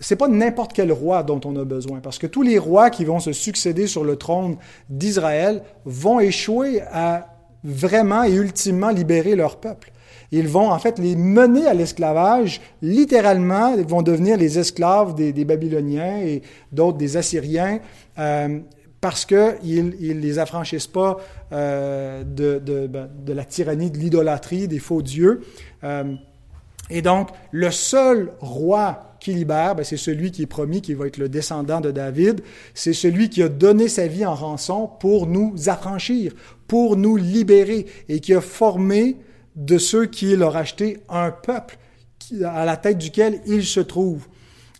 c'est 0.00 0.16
pas 0.16 0.28
n'importe 0.28 0.72
quel 0.72 0.92
roi 0.92 1.22
dont 1.22 1.40
on 1.44 1.56
a 1.56 1.64
besoin, 1.64 2.00
parce 2.00 2.18
que 2.18 2.26
tous 2.26 2.42
les 2.42 2.58
rois 2.58 2.90
qui 2.90 3.04
vont 3.04 3.20
se 3.20 3.32
succéder 3.32 3.86
sur 3.86 4.04
le 4.04 4.16
trône 4.16 4.56
d'Israël 4.90 5.62
vont 5.84 6.20
échouer 6.20 6.82
à 6.92 7.28
vraiment 7.62 8.24
et 8.24 8.32
ultimement 8.32 8.90
libérer 8.90 9.34
leur 9.34 9.56
peuple. 9.56 9.92
Ils 10.36 10.48
vont 10.48 10.72
en 10.72 10.78
fait 10.80 10.98
les 10.98 11.14
mener 11.14 11.64
à 11.64 11.74
l'esclavage, 11.74 12.60
littéralement, 12.82 13.72
ils 13.76 13.86
vont 13.86 14.02
devenir 14.02 14.36
les 14.36 14.58
esclaves 14.58 15.14
des, 15.14 15.44
Babyloniens 15.44 16.18
et 16.22 16.42
d'autres 16.72 16.98
des 16.98 17.16
Assyriens. 17.16 17.78
Euh, 18.18 18.58
parce 19.00 19.26
qu'ils 19.26 19.84
ne 20.00 20.14
les 20.14 20.38
affranchissent 20.38 20.88
pas 20.88 21.18
euh, 21.52 22.24
ben, 22.24 23.08
de, 23.24 23.32
la 23.32 23.44
tyrannie, 23.44 23.90
de 23.90 23.98
l'idolâtrie, 23.98 24.66
des 24.66 24.80
faux 24.80 25.02
dieux. 25.02 25.42
Euh, 25.84 26.14
et 26.90 27.00
donc, 27.00 27.28
le 27.52 27.70
seul 27.70 28.32
roi 28.40 29.16
qui 29.20 29.34
libère, 29.34 29.76
ben, 29.76 29.84
c'est 29.84 29.98
celui 29.98 30.32
qui 30.32 30.42
est 30.42 30.46
promis, 30.46 30.80
qui 30.80 30.94
va 30.94 31.06
être 31.06 31.18
le 31.18 31.28
descendant 31.28 31.80
de 31.80 31.92
David. 31.92 32.40
C'est 32.72 32.94
celui 32.94 33.28
qui 33.28 33.42
a 33.42 33.48
donné 33.48 33.86
sa 33.88 34.08
vie 34.08 34.26
en 34.26 34.34
rançon 34.34 34.90
pour 34.98 35.28
nous 35.28 35.54
affranchir, 35.68 36.32
pour 36.66 36.96
nous 36.96 37.16
libérer 37.16 37.86
et 38.08 38.18
qui 38.18 38.34
a 38.34 38.40
formé 38.40 39.18
de 39.56 39.78
ceux 39.78 40.06
qui 40.06 40.36
leur 40.36 40.56
acheté 40.56 41.02
un 41.08 41.30
peuple 41.30 41.78
à 42.44 42.64
la 42.64 42.76
tête 42.76 42.98
duquel 42.98 43.40
il 43.46 43.64
se 43.64 43.80
trouve. 43.80 44.26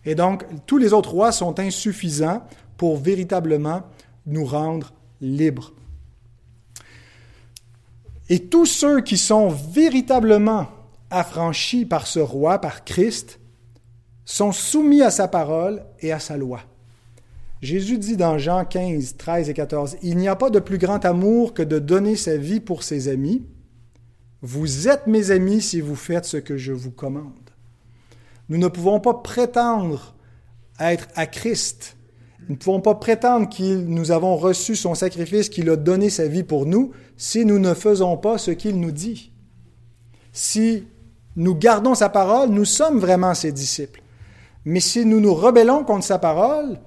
Et 0.04 0.14
donc, 0.14 0.44
tous 0.66 0.78
les 0.78 0.92
autres 0.92 1.10
rois 1.10 1.32
sont 1.32 1.58
insuffisants 1.60 2.42
pour 2.76 2.96
véritablement 2.96 3.82
nous 4.26 4.44
rendre 4.44 4.92
libres. 5.20 5.72
Et 8.28 8.46
tous 8.46 8.66
ceux 8.66 9.00
qui 9.02 9.18
sont 9.18 9.48
véritablement 9.48 10.68
affranchis 11.10 11.84
par 11.84 12.06
ce 12.06 12.20
roi, 12.20 12.58
par 12.60 12.84
Christ, 12.84 13.38
sont 14.24 14.52
soumis 14.52 15.02
à 15.02 15.10
sa 15.10 15.28
parole 15.28 15.84
et 16.00 16.12
à 16.12 16.18
sa 16.18 16.36
loi. 16.36 16.60
Jésus 17.60 17.98
dit 17.98 18.16
dans 18.16 18.38
Jean 18.38 18.64
15, 18.64 19.16
13 19.16 19.48
et 19.48 19.54
14, 19.54 19.96
Il 20.02 20.16
n'y 20.16 20.28
a 20.28 20.36
pas 20.36 20.50
de 20.50 20.58
plus 20.58 20.78
grand 20.78 21.04
amour 21.04 21.54
que 21.54 21.62
de 21.62 21.78
donner 21.78 22.16
sa 22.16 22.36
vie 22.36 22.60
pour 22.60 22.82
ses 22.82 23.08
amis. 23.08 23.42
Vous 24.46 24.88
êtes 24.88 25.06
mes 25.06 25.30
amis 25.30 25.62
si 25.62 25.80
vous 25.80 25.96
faites 25.96 26.26
ce 26.26 26.36
que 26.36 26.58
je 26.58 26.74
vous 26.74 26.90
commande. 26.90 27.32
Nous 28.50 28.58
ne 28.58 28.68
pouvons 28.68 29.00
pas 29.00 29.14
prétendre 29.14 30.14
être 30.78 31.08
à 31.14 31.24
Christ. 31.24 31.96
Nous 32.40 32.56
ne 32.56 32.58
pouvons 32.58 32.82
pas 32.82 32.94
prétendre 32.94 33.48
que 33.48 33.62
nous 33.86 34.10
avons 34.10 34.36
reçu 34.36 34.76
son 34.76 34.94
sacrifice, 34.94 35.48
qu'il 35.48 35.70
a 35.70 35.76
donné 35.76 36.10
sa 36.10 36.28
vie 36.28 36.42
pour 36.42 36.66
nous, 36.66 36.92
si 37.16 37.46
nous 37.46 37.58
ne 37.58 37.72
faisons 37.72 38.18
pas 38.18 38.36
ce 38.36 38.50
qu'il 38.50 38.78
nous 38.78 38.92
dit. 38.92 39.32
Si 40.34 40.84
nous 41.36 41.54
gardons 41.54 41.94
sa 41.94 42.10
parole, 42.10 42.50
nous 42.50 42.66
sommes 42.66 42.98
vraiment 42.98 43.32
ses 43.32 43.50
disciples. 43.50 44.02
Mais 44.66 44.80
si 44.80 45.06
nous 45.06 45.20
nous 45.20 45.32
rebellons 45.32 45.84
contre 45.84 46.04
sa 46.04 46.18
parole, 46.18 46.80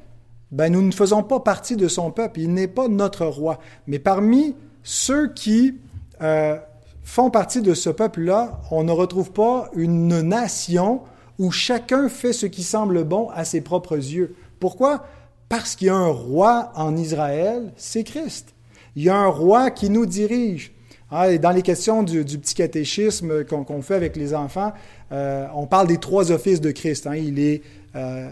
ben 0.51 0.71
nous 0.71 0.83
ne 0.83 0.91
faisons 0.91 1.23
pas 1.23 1.39
partie 1.39 1.75
de 1.75 1.87
son 1.87 2.11
peuple. 2.11 2.39
Il 2.39 2.53
n'est 2.53 2.67
pas 2.67 2.87
notre 2.87 3.25
roi. 3.25 3.57
Mais 3.87 3.97
parmi 3.97 4.55
ceux 4.83 5.33
qui 5.33 5.79
euh, 6.21 6.59
font 7.07 7.29
partie 7.29 7.61
de 7.61 7.73
ce 7.73 7.89
peuple-là, 7.89 8.59
on 8.69 8.83
ne 8.83 8.91
retrouve 8.91 9.31
pas 9.31 9.69
une 9.73 10.21
nation 10.23 11.01
où 11.39 11.51
chacun 11.51 12.09
fait 12.09 12.33
ce 12.33 12.45
qui 12.45 12.63
semble 12.63 13.05
bon 13.05 13.29
à 13.29 13.45
ses 13.45 13.61
propres 13.61 13.95
yeux. 13.95 14.35
Pourquoi? 14.59 15.05
Parce 15.47 15.77
qu'il 15.77 15.87
y 15.87 15.89
a 15.89 15.95
un 15.95 16.09
roi 16.09 16.73
en 16.75 16.97
Israël, 16.97 17.71
c'est 17.77 18.03
Christ. 18.03 18.53
Il 18.97 19.03
y 19.03 19.09
a 19.09 19.15
un 19.15 19.29
roi 19.29 19.71
qui 19.71 19.89
nous 19.89 20.05
dirige. 20.05 20.73
Ah, 21.09 21.35
dans 21.37 21.51
les 21.51 21.61
questions 21.61 22.03
du, 22.03 22.25
petit 22.25 22.55
catéchisme 22.55 23.45
qu'on 23.45 23.81
fait 23.81 23.95
avec 23.95 24.17
les 24.17 24.35
enfants, 24.35 24.73
euh, 25.13 25.47
on 25.55 25.65
parle 25.65 25.87
des 25.87 25.99
trois 25.99 26.33
offices 26.33 26.59
de 26.59 26.71
Christ. 26.71 27.07
Hein. 27.07 27.15
Il 27.15 27.39
est 27.39 27.61
euh, 27.95 28.29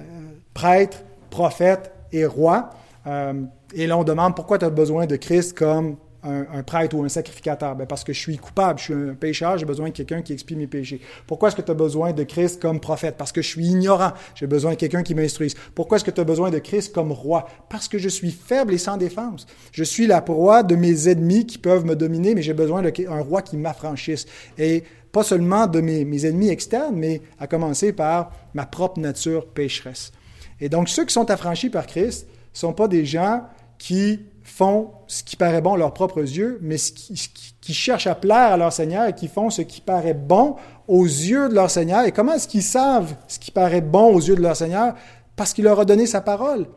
prêtre, 0.54 0.98
prophète 1.30 1.94
et 2.12 2.26
roi. 2.26 2.72
Euh, 3.08 3.42
et 3.74 3.88
là, 3.88 3.98
on 3.98 4.04
demande 4.04 4.36
pourquoi 4.36 4.58
tu 4.58 4.66
as 4.66 4.70
besoin 4.70 5.06
de 5.06 5.16
Christ 5.16 5.58
comme 5.58 5.96
un, 6.26 6.64
prêtre 6.64 6.96
ou 6.96 7.04
un 7.04 7.10
sacrificateur? 7.10 7.76
Ben, 7.76 7.86
parce 7.86 8.04
que 8.04 8.14
je 8.14 8.20
suis 8.20 8.38
coupable, 8.38 8.80
je 8.80 8.84
suis 8.84 8.94
un 8.94 9.14
pécheur, 9.14 9.58
j'ai 9.58 9.66
besoin 9.66 9.90
de 9.90 9.94
quelqu'un 9.94 10.22
qui 10.22 10.34
expie 10.34 10.56
mes 10.56 10.68
péchés. 10.68 11.02
Pourquoi 11.28 11.50
est-ce 11.50 11.56
que 11.56 11.62
tu 11.62 11.72
as 11.72 11.76
besoin 11.76 12.14
de 12.14 12.24
Christ 12.24 12.62
comme 12.62 12.80
prophète? 12.80 13.16
Parce 13.18 13.32
que 13.32 13.42
je 13.42 13.48
suis 13.48 13.66
ignorant, 13.66 14.14
j'ai 14.36 14.48
besoin 14.48 14.72
de 14.72 14.76
quelqu'un 14.76 15.04
qui 15.04 15.16
m'instruise. 15.16 15.56
Pourquoi 15.74 15.98
est-ce 15.98 16.06
que 16.06 16.12
tu 16.12 16.22
as 16.22 16.26
besoin 16.26 16.50
de 16.50 16.60
Christ 16.60 16.94
comme 16.94 17.12
roi? 17.12 17.48
Parce 17.70 17.88
que 17.88 17.98
je 17.98 18.10
suis 18.10 18.32
faible 18.32 18.74
et 18.74 18.78
sans 18.78 18.98
défense. 18.98 19.46
Je 19.72 19.84
suis 19.84 20.08
la 20.08 20.22
proie 20.22 20.64
de 20.64 20.76
mes 20.76 21.10
ennemis 21.10 21.46
qui 21.46 21.58
peuvent 21.58 21.86
me 21.86 21.96
dominer, 21.96 22.36
mais 22.36 22.42
j'ai 22.42 22.54
besoin 22.54 22.82
d'un 22.82 23.22
roi 23.22 23.42
qui 23.42 23.58
m'affranchisse. 23.58 24.26
Et 24.58 24.84
pas 25.12 25.24
seulement 25.24 25.68
de 25.68 25.80
mes, 25.80 26.04
mes 26.04 26.26
ennemis 26.26 26.50
externes, 26.50 26.96
mais 26.96 27.22
à 27.40 27.48
commencer 27.48 27.94
par 27.94 28.32
ma 28.54 28.66
propre 28.66 29.00
nature 29.00 29.48
pécheresse. 29.48 30.12
Et 30.60 30.70
donc, 30.70 30.90
ceux 30.90 31.06
qui 31.06 31.14
sont 31.14 31.30
affranchis 31.30 31.70
par 31.70 31.88
Christ 31.88 32.28
ne 32.28 32.58
sont 32.58 32.74
pas 32.74 32.88
des 32.88 33.06
gens 33.06 33.44
qui 33.78 34.22
font 34.46 34.92
ce 35.08 35.24
qui 35.24 35.36
paraît 35.36 35.62
bon 35.62 35.74
à 35.74 35.78
leurs 35.78 35.94
propres 35.94 36.22
yeux, 36.22 36.60
mais 36.62 36.78
qui, 36.78 37.74
cherchent 37.74 38.06
à 38.06 38.14
plaire 38.14 38.54
à 38.54 38.58
leur 38.58 38.72
Seigneur 38.72 39.08
et 39.08 39.14
qui 39.14 39.28
font 39.28 39.50
ce 39.50 39.64
qui 39.64 39.82
paraît 39.82 40.14
bon 40.14 40.56
aux 40.88 41.04
yeux 41.04 41.50
de 41.50 41.56
leur 41.56 41.72
Seigneur. 41.72 42.06
Et 42.06 42.12
comment 42.12 42.34
est-ce 42.34 42.48
qu'ils 42.48 42.64
savent 42.64 43.16
ce 43.28 43.40
qui 43.40 43.50
paraît 43.50 43.82
bon 43.82 44.14
aux 44.14 44.20
yeux 44.20 44.36
de 44.36 44.42
leur 44.42 44.56
Seigneur? 44.56 44.94
Parce 45.36 45.52
qu'il 45.52 45.64
leur 45.64 45.80
a 45.80 45.86
donné 45.86 46.06
sa 46.06 46.22
parole. 46.22 46.68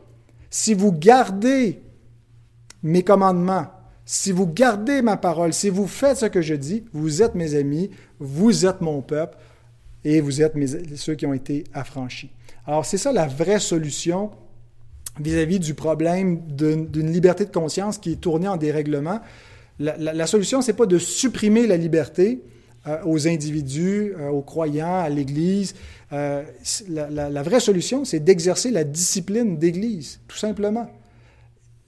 Si 0.49 0.73
vous 0.73 0.91
gardez 0.91 1.83
mes 2.81 3.03
commandements, 3.03 3.67
si 4.03 4.31
vous 4.31 4.47
gardez 4.47 5.03
ma 5.03 5.15
parole, 5.15 5.53
si 5.53 5.69
vous 5.69 5.85
faites 5.85 6.17
ce 6.17 6.25
que 6.25 6.41
je 6.41 6.55
dis, 6.55 6.85
vous 6.91 7.21
êtes 7.21 7.35
mes 7.35 7.53
amis, 7.53 7.91
vous 8.19 8.65
êtes 8.65 8.81
mon 8.81 9.03
peuple 9.03 9.37
et 10.03 10.21
vous 10.21 10.41
êtes 10.41 10.55
ceux 10.95 11.13
qui 11.13 11.27
ont 11.27 11.35
été 11.35 11.65
affranchis. 11.71 12.31
Alors 12.65 12.83
c'est 12.83 12.97
ça 12.97 13.11
la 13.11 13.27
vraie 13.27 13.59
solution 13.59 14.31
vis-à-vis 15.19 15.59
du 15.59 15.73
problème 15.73 16.41
d'une 16.47 17.11
liberté 17.11 17.45
de 17.45 17.51
conscience 17.51 17.97
qui 17.97 18.13
est 18.13 18.21
tournée 18.21 18.47
en 18.47 18.57
dérèglement. 18.57 19.19
La, 19.79 20.27
solution, 20.27 20.61
ce 20.61 20.71
n'est 20.71 20.77
pas 20.77 20.85
de 20.85 20.97
supprimer 20.97 21.65
la 21.65 21.77
liberté 21.77 22.41
euh, 22.85 22.97
aux 23.05 23.27
individus, 23.27 24.13
euh, 24.19 24.27
aux 24.27 24.41
croyants, 24.41 24.99
à 24.99 25.09
l'Église. 25.09 25.73
Euh, 26.11 26.43
la, 26.89 27.43
vraie 27.43 27.61
solution, 27.61 28.03
c'est 28.03 28.19
d'exercer 28.19 28.71
la 28.71 28.83
discipline 28.83 29.57
d'Église, 29.57 30.19
tout 30.27 30.37
simplement. 30.37 30.89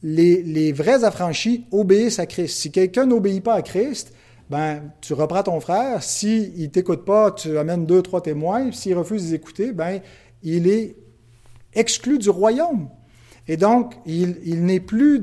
Les, 0.04 0.42
les, 0.42 0.72
vrais 0.72 1.04
affranchis 1.04 1.66
obéissent 1.72 2.20
à 2.20 2.26
Christ. 2.26 2.58
Si 2.58 2.72
quelqu'un 2.72 3.06
n'obéit 3.06 3.44
pas 3.44 3.56
à 3.56 3.62
Christ, 3.62 4.14
ben, 4.50 4.82
tu 5.00 5.14
reprends 5.14 5.44
ton 5.44 5.60
frère. 5.60 6.02
S'il 6.02 6.62
ne 6.62 6.68
t'écoute 6.68 7.06
pas, 7.06 7.32
tu 7.32 7.58
amènes 7.58 7.86
deux, 7.86 8.02
trois 8.02 8.22
témoins. 8.22 8.72
S'il 8.72 8.98
refuse 8.98 9.32
d'écouter, 9.32 9.72
ben, 9.72 10.02
il 10.44 10.68
est 10.68 10.96
exclu 11.74 12.18
du 12.20 12.30
royaume. 12.30 12.90
Et 13.52 13.58
donc, 13.58 13.96
il, 14.06 14.64
n'est 14.64 14.80
plus 14.80 15.22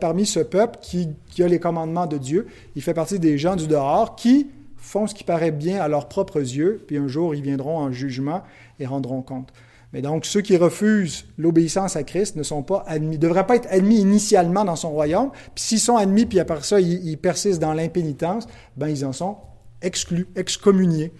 parmi 0.00 0.26
ce 0.26 0.40
peuple 0.40 0.80
qui, 0.82 1.14
a 1.38 1.46
les 1.46 1.60
commandements 1.60 2.08
de 2.08 2.18
Dieu. 2.18 2.48
Il 2.74 2.82
fait 2.82 2.92
partie 2.92 3.20
des 3.20 3.38
gens 3.38 3.54
du 3.54 3.68
dehors 3.68 4.16
qui 4.16 4.50
font 4.76 5.06
ce 5.06 5.14
qui 5.14 5.22
paraît 5.22 5.52
bien 5.52 5.80
à 5.80 5.86
leurs 5.86 6.08
propres 6.08 6.40
yeux, 6.40 6.82
puis 6.88 6.96
un 6.96 7.06
jour, 7.06 7.36
ils 7.36 7.42
viendront 7.42 7.78
en 7.78 7.92
jugement 7.92 8.42
et 8.80 8.86
rendront 8.86 9.22
compte. 9.22 9.52
Mais 9.92 10.02
donc, 10.02 10.26
ceux 10.26 10.40
qui 10.40 10.56
refusent 10.56 11.26
l'obéissance 11.38 11.94
à 11.94 12.02
Christ 12.02 12.34
ne 12.34 12.42
sont 12.42 12.64
pas 12.64 12.82
admis, 12.88 13.16
devraient 13.16 13.46
pas 13.46 13.54
être 13.54 13.68
admis 13.70 14.00
initialement 14.00 14.64
dans 14.64 14.74
son 14.74 14.90
royaume. 14.90 15.30
Puis 15.54 15.62
s'ils 15.62 15.78
sont 15.78 15.96
admis, 15.96 16.26
puis 16.26 16.40
après 16.40 16.62
ça, 16.62 16.80
ils, 16.80 17.16
persistent 17.16 17.62
dans 17.62 17.74
l'impénitence, 17.74 18.48
ben 18.76 18.88
ils 18.88 19.04
en 19.04 19.12
sont 19.12 19.36
exclus, 19.82 20.26
excommuniés. 20.34 21.12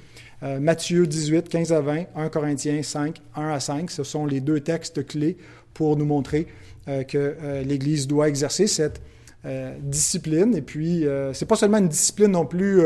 Euh, 0.42 0.58
Matthieu 0.58 1.06
18, 1.06 1.48
15 1.48 1.72
à 1.72 1.80
20, 1.82 2.06
1 2.16 2.28
Corinthiens 2.30 2.82
5, 2.82 3.20
1 3.36 3.48
à 3.48 3.60
5, 3.60 3.88
ce 3.92 4.02
sont 4.02 4.26
les 4.26 4.40
deux 4.40 4.58
textes 4.58 5.06
clés 5.06 5.36
pour 5.74 5.96
nous 5.96 6.04
montrer 6.04 6.46
euh, 6.88 7.04
que 7.04 7.18
euh, 7.18 7.62
l'Église 7.62 8.08
doit 8.08 8.28
exercer 8.28 8.66
cette 8.66 9.00
discipline. 9.80 10.54
Et 10.54 10.62
puis, 10.62 11.04
c'est 11.32 11.46
pas 11.46 11.56
seulement 11.56 11.78
une 11.78 11.88
discipline 11.88 12.30
non 12.30 12.46
plus 12.46 12.80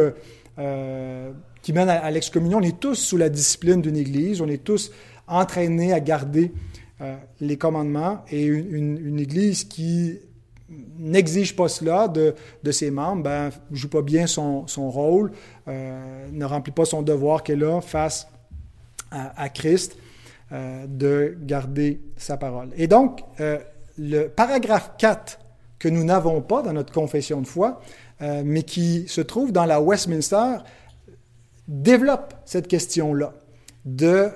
qui 0.56 1.72
mène 1.74 1.90
à, 1.90 1.98
à 1.98 2.10
l'excommunion. 2.10 2.56
On 2.56 2.62
est 2.62 2.80
tous 2.80 2.94
sous 2.94 3.18
la 3.18 3.28
discipline 3.28 3.82
d'une 3.82 3.98
Église. 3.98 4.40
On 4.40 4.48
est 4.48 4.64
tous 4.64 4.90
entraînés 5.26 5.92
à 5.92 6.00
garder 6.00 6.52
les 7.42 7.58
commandements. 7.58 8.24
Et 8.30 8.46
une, 8.46 9.18
Église 9.20 9.64
qui 9.64 10.18
n'exige 10.98 11.54
pas 11.54 11.68
cela 11.68 12.08
de, 12.08 12.34
ses 12.72 12.90
membres, 12.90 13.24
ben, 13.24 13.50
ne 13.70 13.76
joue 13.76 13.90
pas 13.90 14.00
bien 14.00 14.26
son, 14.26 14.64
rôle, 14.76 15.32
ne 15.66 16.44
remplit 16.46 16.72
pas 16.72 16.86
son 16.86 17.02
devoir 17.02 17.42
qu'elle 17.42 17.64
a 17.64 17.82
face 17.82 18.28
à 19.10 19.50
Christ. 19.50 19.98
Euh, 20.52 20.86
de 20.86 21.36
garder 21.40 22.00
sa 22.16 22.36
parole. 22.36 22.68
Et 22.76 22.86
donc, 22.86 23.20
euh, 23.40 23.58
le 23.98 24.28
paragraphe 24.28 24.92
4 24.96 25.40
que 25.80 25.88
nous 25.88 26.04
n'avons 26.04 26.40
pas 26.40 26.62
dans 26.62 26.72
notre 26.72 26.92
confession 26.92 27.40
de 27.40 27.48
foi, 27.48 27.80
euh, 28.22 28.42
mais 28.44 28.62
qui 28.62 29.08
se 29.08 29.20
trouve 29.20 29.50
dans 29.50 29.64
la 29.64 29.80
Westminster, 29.80 30.58
développe 31.66 32.32
cette 32.44 32.68
question-là 32.68 33.32
de 33.86 34.30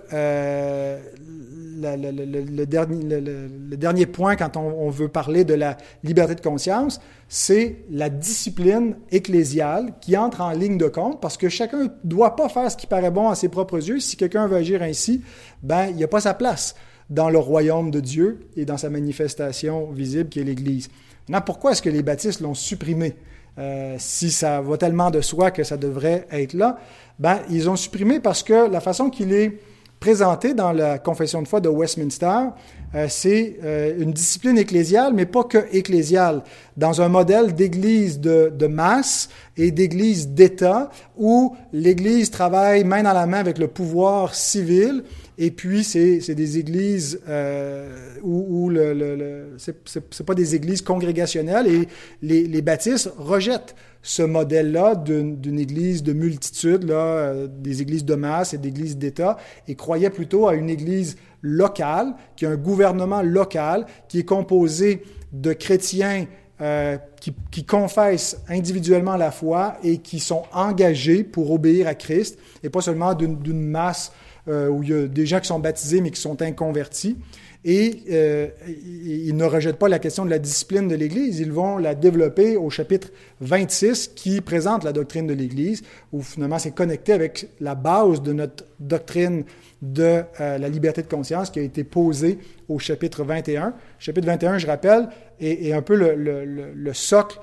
le, 1.80 2.64
dernier, 2.66 3.20
le, 3.20 3.76
dernier, 3.76 4.06
point 4.06 4.36
quand 4.36 4.56
on, 4.56 4.90
veut 4.90 5.08
parler 5.08 5.44
de 5.44 5.54
la 5.54 5.76
liberté 6.04 6.34
de 6.34 6.40
conscience, 6.40 7.00
c'est 7.28 7.84
la 7.90 8.08
discipline 8.08 8.96
ecclésiale 9.10 9.94
qui 10.00 10.16
entre 10.16 10.40
en 10.40 10.50
ligne 10.50 10.78
de 10.78 10.88
compte 10.88 11.20
parce 11.20 11.36
que 11.36 11.48
chacun 11.48 11.84
ne 11.84 11.88
doit 12.04 12.36
pas 12.36 12.48
faire 12.48 12.70
ce 12.70 12.76
qui 12.76 12.86
paraît 12.86 13.10
bon 13.10 13.28
à 13.28 13.34
ses 13.34 13.48
propres 13.48 13.78
yeux. 13.78 14.00
Si 14.00 14.16
quelqu'un 14.16 14.46
veut 14.46 14.56
agir 14.56 14.82
ainsi, 14.82 15.22
ben, 15.62 15.86
il 15.88 15.96
n'y 15.96 16.04
a 16.04 16.08
pas 16.08 16.20
sa 16.20 16.34
place 16.34 16.74
dans 17.08 17.28
le 17.28 17.38
royaume 17.38 17.90
de 17.90 18.00
Dieu 18.00 18.40
et 18.56 18.64
dans 18.64 18.76
sa 18.76 18.90
manifestation 18.90 19.90
visible 19.90 20.28
qui 20.28 20.40
est 20.40 20.44
l'Église. 20.44 20.88
Maintenant, 21.28 21.44
pourquoi 21.44 21.72
est-ce 21.72 21.82
que 21.82 21.90
les 21.90 22.02
baptistes 22.02 22.40
l'ont 22.40 22.54
supprimé? 22.54 23.16
Euh, 23.58 23.96
si 23.98 24.30
ça 24.30 24.60
va 24.60 24.76
tellement 24.78 25.10
de 25.10 25.20
soi 25.20 25.50
que 25.50 25.64
ça 25.64 25.76
devrait 25.76 26.26
être 26.30 26.54
là, 26.54 26.78
ben, 27.18 27.40
ils 27.50 27.68
ont 27.68 27.76
supprimé 27.76 28.20
parce 28.20 28.42
que 28.42 28.70
la 28.70 28.80
façon 28.80 29.10
qu'il 29.10 29.32
est 29.32 29.58
présenté 30.00 30.54
dans 30.54 30.72
la 30.72 30.98
confession 30.98 31.42
de 31.42 31.46
foi 31.46 31.60
de 31.60 31.68
Westminster, 31.68 32.48
euh, 32.94 33.06
c'est 33.08 33.58
euh, 33.62 33.94
une 33.98 34.12
discipline 34.12 34.56
ecclésiale, 34.56 35.12
mais 35.12 35.26
pas 35.26 35.44
que 35.44 35.58
ecclésiale, 35.72 36.42
dans 36.76 37.02
un 37.02 37.08
modèle 37.08 37.54
d'église 37.54 38.18
de, 38.18 38.50
de, 38.52 38.66
masse 38.66 39.28
et 39.58 39.70
d'église 39.70 40.28
d'État, 40.28 40.90
où 41.18 41.54
l'Église 41.74 42.30
travaille 42.30 42.82
main 42.82 43.02
dans 43.02 43.12
la 43.12 43.26
main 43.26 43.38
avec 43.38 43.58
le 43.58 43.68
pouvoir 43.68 44.34
civil, 44.34 45.04
et 45.42 45.50
puis 45.50 45.84
c'est 45.84 46.34
des 46.34 46.58
églises 46.58 47.18
euh, 47.26 47.88
où, 48.22 48.66
où, 48.66 48.68
le, 48.68 49.56
c'est 49.56 50.26
pas 50.26 50.34
des 50.34 50.54
églises 50.54 50.82
congrégationnelles, 50.82 51.66
et 51.66 51.88
les, 52.20 52.60
baptistes 52.60 53.10
rejettent 53.16 53.74
ce 54.02 54.22
modèle-là 54.22 54.96
d'une 54.96 55.58
église 55.58 56.02
de 56.02 56.12
multitude, 56.12 56.84
là, 56.84 56.94
euh, 56.94 57.48
des 57.50 57.80
églises 57.80 58.04
de 58.04 58.14
masse 58.16 58.52
et 58.52 58.58
d'églises 58.58 58.98
d'État, 58.98 59.38
et 59.66 59.76
croyait 59.76 60.10
plutôt 60.10 60.46
à 60.46 60.54
une 60.54 60.68
église 60.68 61.16
locale, 61.40 62.12
qui 62.36 62.44
a 62.44 62.50
un 62.50 62.56
gouvernement 62.56 63.22
local, 63.22 63.86
qui 64.08 64.18
est 64.18 64.24
composé 64.24 65.02
de 65.32 65.54
chrétiens 65.54 66.26
euh, 66.60 66.98
qui, 67.18 67.32
qui, 67.50 67.64
confessent 67.64 68.42
individuellement 68.46 69.16
la 69.16 69.30
foi 69.30 69.78
et 69.82 69.96
qui 69.96 70.20
sont 70.20 70.42
engagés 70.52 71.24
pour 71.24 71.50
obéir 71.50 71.88
à 71.88 71.94
Christ, 71.94 72.38
et 72.62 72.68
pas 72.68 72.82
seulement 72.82 73.14
d'une 73.14 73.62
masse 73.62 74.12
euh, 74.48 74.68
où 74.68 74.82
il 74.82 74.88
y 74.88 74.94
a 74.94 75.06
des 75.06 75.26
gens 75.26 75.40
qui 75.40 75.48
sont 75.48 75.58
baptisés 75.58 76.00
mais 76.00 76.10
qui 76.10 76.20
sont 76.20 76.40
inconvertis. 76.42 77.16
Et 77.62 78.04
euh, 78.10 78.48
ils 78.66 79.36
ne 79.36 79.44
rejettent 79.44 79.76
pas 79.76 79.90
la 79.90 79.98
question 79.98 80.24
de 80.24 80.30
la 80.30 80.38
discipline 80.38 80.88
de 80.88 80.94
l'Église, 80.94 81.40
ils 81.40 81.52
vont 81.52 81.76
la 81.76 81.94
développer 81.94 82.56
au 82.56 82.70
chapitre 82.70 83.08
26 83.42 84.12
qui 84.16 84.40
présente 84.40 84.82
la 84.82 84.92
doctrine 84.92 85.26
de 85.26 85.34
l'Église, 85.34 85.82
où 86.10 86.22
finalement 86.22 86.58
c'est 86.58 86.70
connecté 86.70 87.12
avec 87.12 87.48
la 87.60 87.74
base 87.74 88.22
de 88.22 88.32
notre 88.32 88.64
doctrine 88.78 89.44
de 89.82 90.22
euh, 90.40 90.56
la 90.56 90.68
liberté 90.70 91.02
de 91.02 91.06
conscience 91.06 91.50
qui 91.50 91.58
a 91.58 91.62
été 91.62 91.84
posée 91.84 92.38
au 92.66 92.78
chapitre 92.78 93.24
21. 93.24 93.74
chapitre 93.98 94.26
21, 94.26 94.56
je 94.56 94.66
rappelle, 94.66 95.08
est, 95.38 95.72
un 95.74 95.82
peu 95.82 95.96
le, 95.96 96.92
socle 96.94 97.40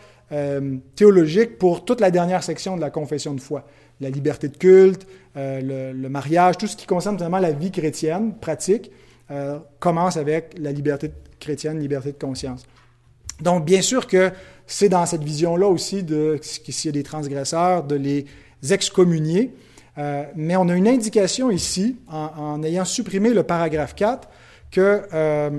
théologique 0.96 1.58
pour 1.60 1.86
toute 1.86 2.02
la 2.02 2.10
dernière 2.12 2.44
section 2.44 2.76
de 2.76 2.82
la 2.82 2.90
confession 2.90 3.36
de 3.36 3.40
foi. 3.40 3.66
La 4.00 4.10
liberté 4.10 4.48
de 4.48 4.58
culte, 4.58 5.08
le, 5.36 6.08
mariage, 6.08 6.58
tout 6.58 6.68
ce 6.68 6.76
qui 6.76 6.86
concerne 6.86 7.18
vraiment 7.18 7.40
la 7.40 7.52
vie 7.52 7.72
chrétienne 7.72 8.34
pratique. 8.40 8.92
Euh, 9.30 9.60
commence 9.80 10.16
avec 10.16 10.56
la 10.58 10.72
liberté 10.72 11.12
chrétienne, 11.42 11.80
liberté 11.80 12.14
de 12.14 12.18
conscience. 12.18 12.64
Donc, 13.42 13.66
bien 13.66 13.82
sûr 13.82 14.08
que 14.08 14.32
c'est 14.66 14.88
dans 14.88 15.06
cette 15.06 15.24
vision-là 15.24 15.68
aussi 15.68 16.04
de 16.04 16.40
s'il 16.42 16.86
y 16.86 16.90
a 16.90 16.92
des 16.94 17.04
transgresseurs, 17.04 17.84
de 17.84 17.96
les 17.96 18.26
excommunier. 18.72 19.54
Euh, 19.98 20.24
mais 20.36 20.56
on 20.56 20.70
a 20.70 20.76
une 20.76 20.88
indication 20.88 21.52
ici, 21.52 21.98
en, 22.08 22.64
ayant 22.64 22.86
supprimé 22.86 23.34
le 23.34 23.44
paragraphe 23.44 23.96
4, 23.96 24.30
que 24.72 25.02
euh, 25.14 25.50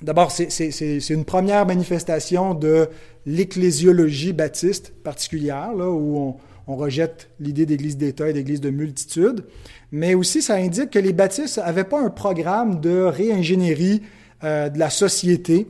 d'abord, 0.00 0.30
c'est 0.30 1.10
une 1.10 1.26
première 1.26 1.66
manifestation 1.66 2.54
de 2.54 2.88
l'ecclésiologie 3.26 4.32
baptiste 4.32 4.94
particulière, 5.02 5.74
là, 5.74 5.90
où 5.90 6.36
on, 6.68 6.76
rejette 6.76 7.30
l'idée 7.40 7.66
d'église 7.66 7.96
d'État 7.96 8.28
et 8.28 8.32
d'église 8.32 8.60
de 8.60 8.70
multitude, 8.70 9.44
mais 9.90 10.14
aussi 10.14 10.42
ça 10.42 10.54
indique 10.56 10.90
que 10.90 10.98
les 10.98 11.12
baptistes 11.12 11.58
n'avaient 11.58 11.84
pas 11.84 12.00
un 12.00 12.10
programme 12.10 12.80
de 12.80 13.00
réingénierie 13.00 14.02
euh, 14.44 14.68
de 14.68 14.78
la 14.78 14.90
société, 14.90 15.66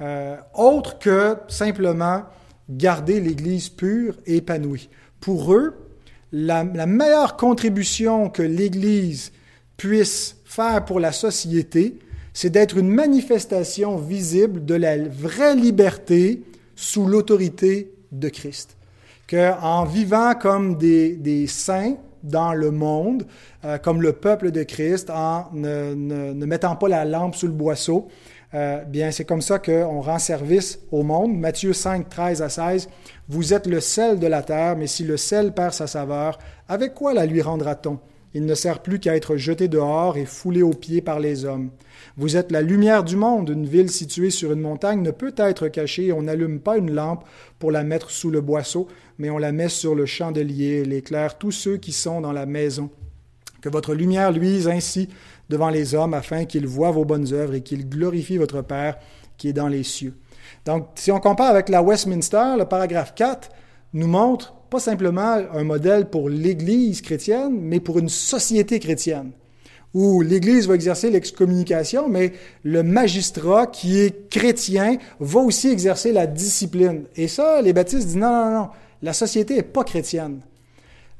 euh, 0.00 0.36
autre 0.54 0.98
que 0.98 1.36
simplement 1.48 2.24
garder 2.68 3.20
l'Église 3.20 3.68
pure 3.68 4.16
et 4.26 4.36
épanouie. 4.36 4.88
Pour 5.20 5.54
eux, 5.54 5.74
la 6.32 6.64
meilleure 6.64 7.36
contribution 7.36 8.30
que 8.30 8.42
l'Église 8.42 9.32
puisse 9.76 10.36
faire 10.44 10.84
pour 10.84 11.00
la 11.00 11.10
société, 11.10 11.98
c'est 12.32 12.50
d'être 12.50 12.76
une 12.76 12.88
manifestation 12.88 13.96
visible 13.96 14.64
de 14.64 14.74
la 14.74 14.96
vraie 15.08 15.56
liberté 15.56 16.42
sous 16.76 17.06
l'autorité 17.06 17.92
de 18.12 18.28
Christ 18.28 18.76
qu'en 19.30 19.84
vivant 19.84 20.34
comme 20.34 20.76
des, 20.76 21.14
des, 21.14 21.46
saints 21.46 21.94
dans 22.22 22.52
le 22.52 22.70
monde, 22.70 23.24
euh, 23.64 23.78
comme 23.78 24.02
le 24.02 24.12
peuple 24.12 24.50
de 24.50 24.64
Christ, 24.64 25.08
en 25.08 25.46
ne, 25.52 25.94
ne, 25.94 26.46
mettant 26.46 26.74
pas 26.74 26.88
la 26.88 27.04
lampe 27.04 27.36
sous 27.36 27.46
le 27.46 27.52
boisseau, 27.52 28.08
euh, 28.52 28.82
bien 28.84 29.12
c'est 29.12 29.24
comme 29.24 29.40
ça 29.40 29.60
qu'on 29.60 30.00
rend 30.00 30.18
service 30.18 30.80
au 30.90 31.04
monde. 31.04 31.38
Matthieu 31.38 31.72
5, 31.72 32.08
13 32.08 32.42
à 32.42 32.48
16, 32.48 32.88
Vous 33.28 33.54
êtes 33.54 33.68
le 33.68 33.78
sel 33.78 34.18
de 34.18 34.26
la 34.26 34.42
terre, 34.42 34.76
mais 34.76 34.88
si 34.88 35.04
le 35.04 35.16
sel 35.16 35.52
perd 35.52 35.72
sa 35.72 35.86
saveur, 35.86 36.38
avec 36.68 36.94
quoi 36.94 37.14
la 37.14 37.24
lui 37.24 37.40
rendra-t-on? 37.40 38.00
Il 38.32 38.46
ne 38.46 38.54
sert 38.54 38.80
plus 38.80 39.00
qu'à 39.00 39.16
être 39.16 39.36
jeté 39.36 39.66
dehors 39.66 40.16
et 40.16 40.24
foulé 40.24 40.62
aux 40.62 40.72
pieds 40.72 41.00
par 41.00 41.18
les 41.18 41.44
hommes. 41.44 41.70
Vous 42.16 42.36
êtes 42.36 42.52
la 42.52 42.62
lumière 42.62 43.02
du 43.02 43.16
monde. 43.16 43.48
Une 43.48 43.66
ville 43.66 43.90
située 43.90 44.30
sur 44.30 44.52
une 44.52 44.60
montagne 44.60 45.02
ne 45.02 45.10
peut 45.10 45.34
être 45.36 45.66
cachée. 45.66 46.12
On 46.12 46.22
n'allume 46.22 46.60
pas 46.60 46.76
une 46.76 46.92
lampe 46.92 47.24
pour 47.58 47.72
la 47.72 47.82
mettre 47.82 48.10
sous 48.10 48.30
le 48.30 48.40
boisseau, 48.40 48.86
mais 49.18 49.30
on 49.30 49.38
la 49.38 49.50
met 49.50 49.68
sur 49.68 49.96
le 49.96 50.06
chandelier. 50.06 50.82
Elle 50.84 50.92
éclaire 50.92 51.38
tous 51.38 51.50
ceux 51.50 51.76
qui 51.76 51.92
sont 51.92 52.20
dans 52.20 52.32
la 52.32 52.46
maison. 52.46 52.90
Que 53.60 53.68
votre 53.68 53.94
lumière 53.94 54.30
luise 54.30 54.68
ainsi 54.68 55.08
devant 55.48 55.68
les 55.68 55.96
hommes 55.96 56.14
afin 56.14 56.44
qu'ils 56.44 56.68
voient 56.68 56.92
vos 56.92 57.04
bonnes 57.04 57.32
œuvres 57.32 57.54
et 57.54 57.62
qu'ils 57.62 57.88
glorifient 57.88 58.38
votre 58.38 58.62
Père 58.62 58.96
qui 59.36 59.48
est 59.48 59.52
dans 59.52 59.68
les 59.68 59.82
cieux. 59.82 60.14
Donc, 60.64 60.88
si 60.94 61.10
on 61.10 61.18
compare 61.18 61.50
avec 61.50 61.68
la 61.68 61.82
Westminster, 61.82 62.54
le 62.58 62.64
paragraphe 62.64 63.14
4 63.14 63.50
nous 63.94 64.06
montre 64.06 64.54
pas 64.70 64.80
simplement 64.80 65.38
un 65.52 65.64
modèle 65.64 66.08
pour 66.08 66.30
l'Église 66.30 67.02
chrétienne, 67.02 67.58
mais 67.60 67.80
pour 67.80 67.98
une 67.98 68.08
société 68.08 68.78
chrétienne 68.78 69.32
où 69.92 70.20
l'Église 70.22 70.68
va 70.68 70.74
exercer 70.74 71.10
l'excommunication, 71.10 72.08
mais 72.08 72.32
le 72.62 72.82
magistrat 72.82 73.66
qui 73.66 73.98
est 73.98 74.30
chrétien 74.30 74.98
va 75.18 75.40
aussi 75.40 75.68
exercer 75.68 76.12
la 76.12 76.26
discipline. 76.26 77.04
Et 77.16 77.28
ça, 77.28 77.60
les 77.60 77.72
baptistes 77.72 78.06
disent 78.06 78.16
non, 78.16 78.30
non, 78.30 78.50
non, 78.52 78.68
la 79.02 79.12
société 79.12 79.56
n'est 79.56 79.62
pas 79.62 79.84
chrétienne. 79.84 80.40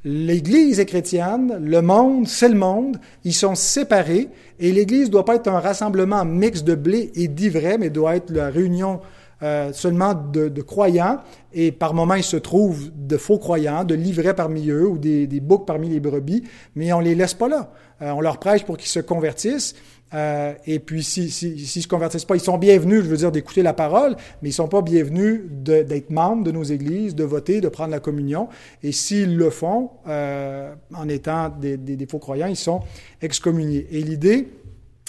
L'Église 0.04 0.80
est 0.80 0.86
chrétienne, 0.86 1.58
le 1.62 1.82
monde, 1.82 2.26
c'est 2.26 2.48
le 2.48 2.54
monde, 2.54 2.98
ils 3.24 3.34
sont 3.34 3.54
séparés, 3.54 4.28
et 4.58 4.72
l'Église 4.72 5.08
ne 5.08 5.12
doit 5.12 5.26
pas 5.26 5.34
être 5.34 5.48
un 5.48 5.60
rassemblement 5.60 6.24
mixte 6.24 6.64
de 6.64 6.74
blé 6.74 7.10
et 7.16 7.28
d'ivraie, 7.28 7.76
mais 7.76 7.90
doit 7.90 8.16
être 8.16 8.30
la 8.30 8.48
réunion 8.48 9.00
euh, 9.42 9.72
seulement 9.72 10.14
de, 10.14 10.62
croyants, 10.62 11.18
et 11.54 11.72
par 11.72 11.94
moments 11.94 12.14
il 12.14 12.22
se 12.22 12.36
trouve 12.36 12.90
de 12.94 13.16
faux 13.16 13.38
croyants, 13.38 13.84
de 13.84 13.94
livrets 13.94 14.34
parmi 14.34 14.68
eux 14.68 14.86
ou 14.86 14.98
des, 14.98 15.26
des 15.26 15.40
boucs 15.40 15.66
parmi 15.66 15.88
les 15.88 15.98
brebis, 15.98 16.44
mais 16.74 16.92
on 16.92 17.00
les 17.00 17.14
laisse 17.14 17.32
pas 17.32 17.48
là. 17.48 17.72
Euh, 18.02 18.10
on 18.10 18.20
leur 18.20 18.38
prêche 18.38 18.64
pour 18.64 18.76
qu'ils 18.76 18.88
se 18.88 19.00
convertissent, 19.00 19.74
Euh, 20.12 20.54
et 20.66 20.80
puis, 20.80 21.04
s'ils 21.04 21.30
si, 21.30 21.56
si, 21.64 21.82
se 21.82 21.86
convertissent 21.86 22.24
pas, 22.24 22.34
ils 22.34 22.40
sont 22.40 22.58
bienvenus, 22.58 23.04
je 23.04 23.08
veux 23.08 23.16
dire, 23.16 23.30
d'écouter 23.30 23.62
la 23.62 23.72
parole, 23.72 24.16
mais 24.42 24.48
ils 24.48 24.52
sont 24.52 24.66
pas 24.66 24.82
bienvenus 24.82 25.42
d'être 25.48 26.10
membres 26.10 26.42
de 26.42 26.50
nos 26.50 26.64
églises, 26.64 27.14
de 27.14 27.22
voter, 27.22 27.60
de 27.60 27.68
prendre 27.68 27.92
la 27.92 28.00
communion. 28.00 28.48
Et 28.82 28.90
s'ils 28.90 29.36
le 29.36 29.50
font, 29.50 29.90
en 30.06 31.08
étant 31.08 31.50
des, 31.50 31.76
des, 31.76 32.06
faux 32.06 32.18
croyants, 32.18 32.48
ils 32.48 32.56
sont 32.56 32.80
excommuniés. 33.22 33.86
Et 33.92 34.02
l'idée, 34.02 34.48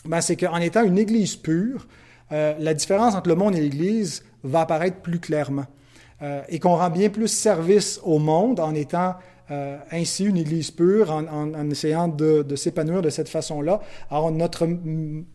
ben, 0.05 0.21
c'est 0.21 0.35
qu'en 0.35 0.57
étant 0.57 0.83
une 0.83 0.99
église 0.99 1.35
pure, 1.35 1.87
euh, 2.31 2.53
la 2.59 2.73
différence 2.73 3.15
entre 3.15 3.29
le 3.29 3.35
monde 3.35 3.55
et 3.55 3.61
l'Église 3.61 4.23
va 4.43 4.61
apparaître 4.61 4.97
plus 4.97 5.19
clairement. 5.19 5.65
Euh, 6.21 6.41
et 6.49 6.59
qu'on 6.59 6.75
rend 6.75 6.91
bien 6.91 7.09
plus 7.09 7.27
service 7.27 7.99
au 8.03 8.19
monde 8.19 8.59
en 8.59 8.75
étant 8.75 9.15
euh, 9.49 9.77
ainsi 9.91 10.23
une 10.23 10.37
Église 10.37 10.69
pure, 10.69 11.11
en, 11.11 11.69
essayant 11.69 12.07
de, 12.07 12.45
s'épanouir 12.55 13.01
de 13.01 13.09
cette 13.09 13.27
façon-là. 13.27 13.81
Alors 14.09 14.31
notre, 14.31 14.67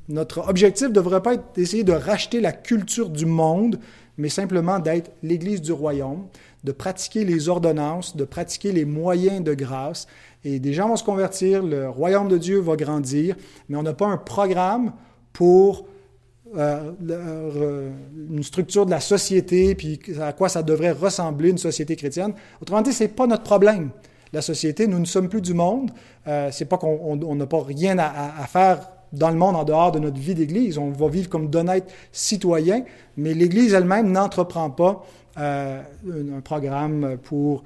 notre 0.08 0.48
objectif 0.48 0.88
ne 0.88 0.92
devrait 0.92 1.22
pas 1.22 1.34
être 1.34 1.44
d'essayer 1.54 1.82
de 1.84 1.92
racheter 1.92 2.40
la 2.40 2.52
culture 2.52 3.10
du 3.10 3.26
monde, 3.26 3.80
mais 4.16 4.28
simplement 4.28 4.78
d'être 4.78 5.10
l'Église 5.22 5.60
du 5.60 5.72
royaume, 5.72 6.26
de 6.64 6.72
pratiquer 6.72 7.24
les 7.24 7.48
ordonnances, 7.48 8.16
de 8.16 8.24
pratiquer 8.24 8.72
les 8.72 8.84
moyens 8.84 9.42
de 9.42 9.54
grâce. 9.54 10.06
Et 10.44 10.60
des 10.60 10.72
gens 10.72 10.88
vont 10.88 10.96
se 10.96 11.04
convertir, 11.04 11.62
le 11.62 11.90
royaume 11.90 12.28
de 12.28 12.38
Dieu 12.38 12.60
va 12.60 12.76
grandir, 12.76 13.36
mais 13.68 13.76
on 13.76 13.82
n'a 13.82 13.92
pas 13.92 14.06
un 14.06 14.16
programme 14.16 14.92
pour 15.32 15.88
euh, 16.54 16.92
euh, 17.10 17.90
une 18.30 18.42
structure 18.44 18.86
de 18.86 18.90
la 18.92 19.00
société, 19.00 19.74
puis 19.74 20.00
à 20.20 20.32
quoi 20.32 20.48
ça 20.48 20.62
devrait 20.62 20.92
ressembler 20.92 21.50
une 21.50 21.58
société 21.58 21.96
chrétienne. 21.96 22.34
Autrement 22.62 22.82
dit, 22.82 22.92
ce 22.92 23.02
n'est 23.02 23.08
pas 23.08 23.26
notre 23.26 23.42
problème. 23.42 23.90
La 24.32 24.42
société, 24.42 24.86
nous 24.86 25.00
ne 25.00 25.04
sommes 25.04 25.28
plus 25.28 25.40
du 25.40 25.54
monde. 25.54 25.90
Euh, 26.28 26.50
c'est 26.52 26.66
pas 26.66 26.78
qu'on 26.78 27.16
n'a 27.16 27.46
pas 27.46 27.62
rien 27.62 27.98
à, 27.98 28.46
faire 28.46 28.88
dans 29.12 29.30
le 29.30 29.36
monde 29.36 29.56
en 29.56 29.64
dehors 29.64 29.90
de 29.90 29.98
notre 29.98 30.18
vie 30.18 30.34
d'Église. 30.34 30.78
On 30.78 30.90
va 30.90 31.08
vivre 31.08 31.28
comme 31.28 31.50
d'honnêtes 31.50 31.92
citoyens, 32.12 32.84
mais 33.16 33.34
l'Église 33.34 33.74
elle-même 33.74 34.12
n'entreprend 34.12 34.70
pas 34.70 35.04
euh, 35.38 35.82
un 36.36 36.40
programme 36.40 37.16
pour 37.22 37.64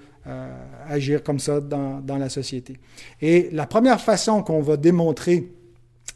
agir 0.88 1.24
comme 1.24 1.40
ça 1.40 1.60
dans, 1.60 2.00
dans, 2.00 2.18
la 2.18 2.28
société. 2.28 2.76
Et 3.20 3.48
la 3.52 3.66
première 3.66 4.00
façon 4.00 4.42
qu'on 4.42 4.60
va 4.60 4.76
démontrer 4.76 5.50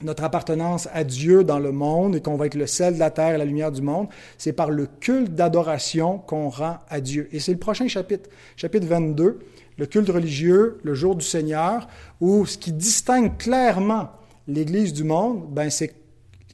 notre 0.03 0.25
appartenance 0.25 0.89
à 0.93 1.05
Dieu 1.05 1.45
dans 1.45 1.59
le 1.59 1.73
monde 1.73 2.17
et 2.17 2.21
qu'on 2.21 2.37
va 2.37 2.47
être 2.47 2.57
le 2.57 2.67
sel 2.67 2.95
de 2.95 2.99
la 2.99 3.11
terre 3.11 3.35
et 3.35 3.39
la 3.39 3.45
lumière 3.45 3.73
du 3.73 3.83
monde, 3.83 4.09
c'est 4.39 4.53
par 4.53 4.71
le 4.71 4.87
culte 4.87 5.35
d'adoration 5.35 6.19
qu'on 6.19 6.49
rend 6.49 6.79
à 6.89 7.01
Dieu. 7.01 7.29
Et 7.33 7.41
c'est 7.41 7.53
le 7.53 7.59
prochain 7.59 7.89
chapitre, 7.89 8.29
chapitre 8.57 8.87
22, 8.87 9.39
le 9.77 9.87
culte 9.87 10.09
religieux, 10.09 10.79
le 10.83 10.95
jour 10.95 11.15
du 11.17 11.25
Seigneur, 11.25 11.89
où 12.21 12.47
ce 12.47 12.59
qui 12.59 12.73
distingue 12.73 13.37
clairement 13.37 14.11
l'Église 14.47 14.93
du 14.93 15.05
monde, 15.05 15.47
ben 15.51 15.71
c'est 15.71 15.95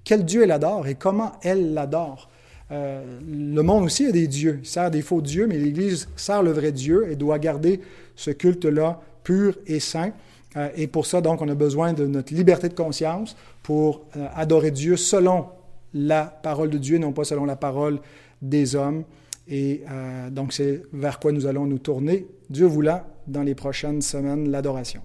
quel 0.05 0.25
Dieu 0.25 0.43
elle 0.43 0.53
adore 0.53 0.87
et 0.87 0.95
comment 0.95 1.33
elle 1.43 1.75
l'adore. 1.75 2.31
Euh, 2.73 3.19
le 3.29 3.63
monde 3.63 3.85
aussi 3.85 4.07
a 4.07 4.13
des 4.13 4.29
dieux, 4.29 4.61
il 4.63 4.69
sert 4.69 4.91
des 4.91 5.03
faux 5.03 5.21
dieux, 5.21 5.47
mais 5.47 5.59
l'Église 5.59 6.09
sert 6.15 6.43
le 6.43 6.53
vrai 6.53 6.73
Dieu 6.73 7.11
et 7.11 7.17
doit 7.17 7.39
garder 7.39 7.81
ce 8.15 8.31
culte-là 8.31 9.01
pur 9.25 9.59
et 9.67 9.81
saint. 9.81 10.13
Euh, 10.57 10.69
et 10.75 10.87
pour 10.87 11.07
ça, 11.07 11.21
donc, 11.21 11.43
on 11.43 11.49
a 11.49 11.55
besoin 11.55 11.93
de 11.93 12.07
notre 12.07 12.35
liberté 12.35 12.69
de 12.69 12.75
conscience 12.75 13.37
pour 13.63 14.03
euh, 14.17 14.27
adorer 14.35 14.71
Dieu 14.71 14.97
selon 14.97 15.47
la 15.95 16.25
parole 16.25 16.71
de 16.71 16.79
Dieu, 16.79 16.99
non 16.99 17.13
pas 17.13 17.25
selon 17.25 17.45
la 17.45 17.57
parole 17.57 18.01
des 18.43 18.75
hommes. 18.75 19.05
Et 19.49 19.83
euh, 19.91 20.31
donc, 20.31 20.53
c'est 20.53 20.83
vers 20.93 21.19
quoi 21.19 21.33
nous 21.33 21.47
allons 21.47 21.67
nous 21.67 21.79
tourner, 21.79 22.27
Dieu 22.49 22.67
voulant, 22.67 23.03
dans 23.27 23.43
les 23.43 23.55
prochaines 23.55 24.03
semaines, 24.03 24.51
l'adoration. 24.51 25.03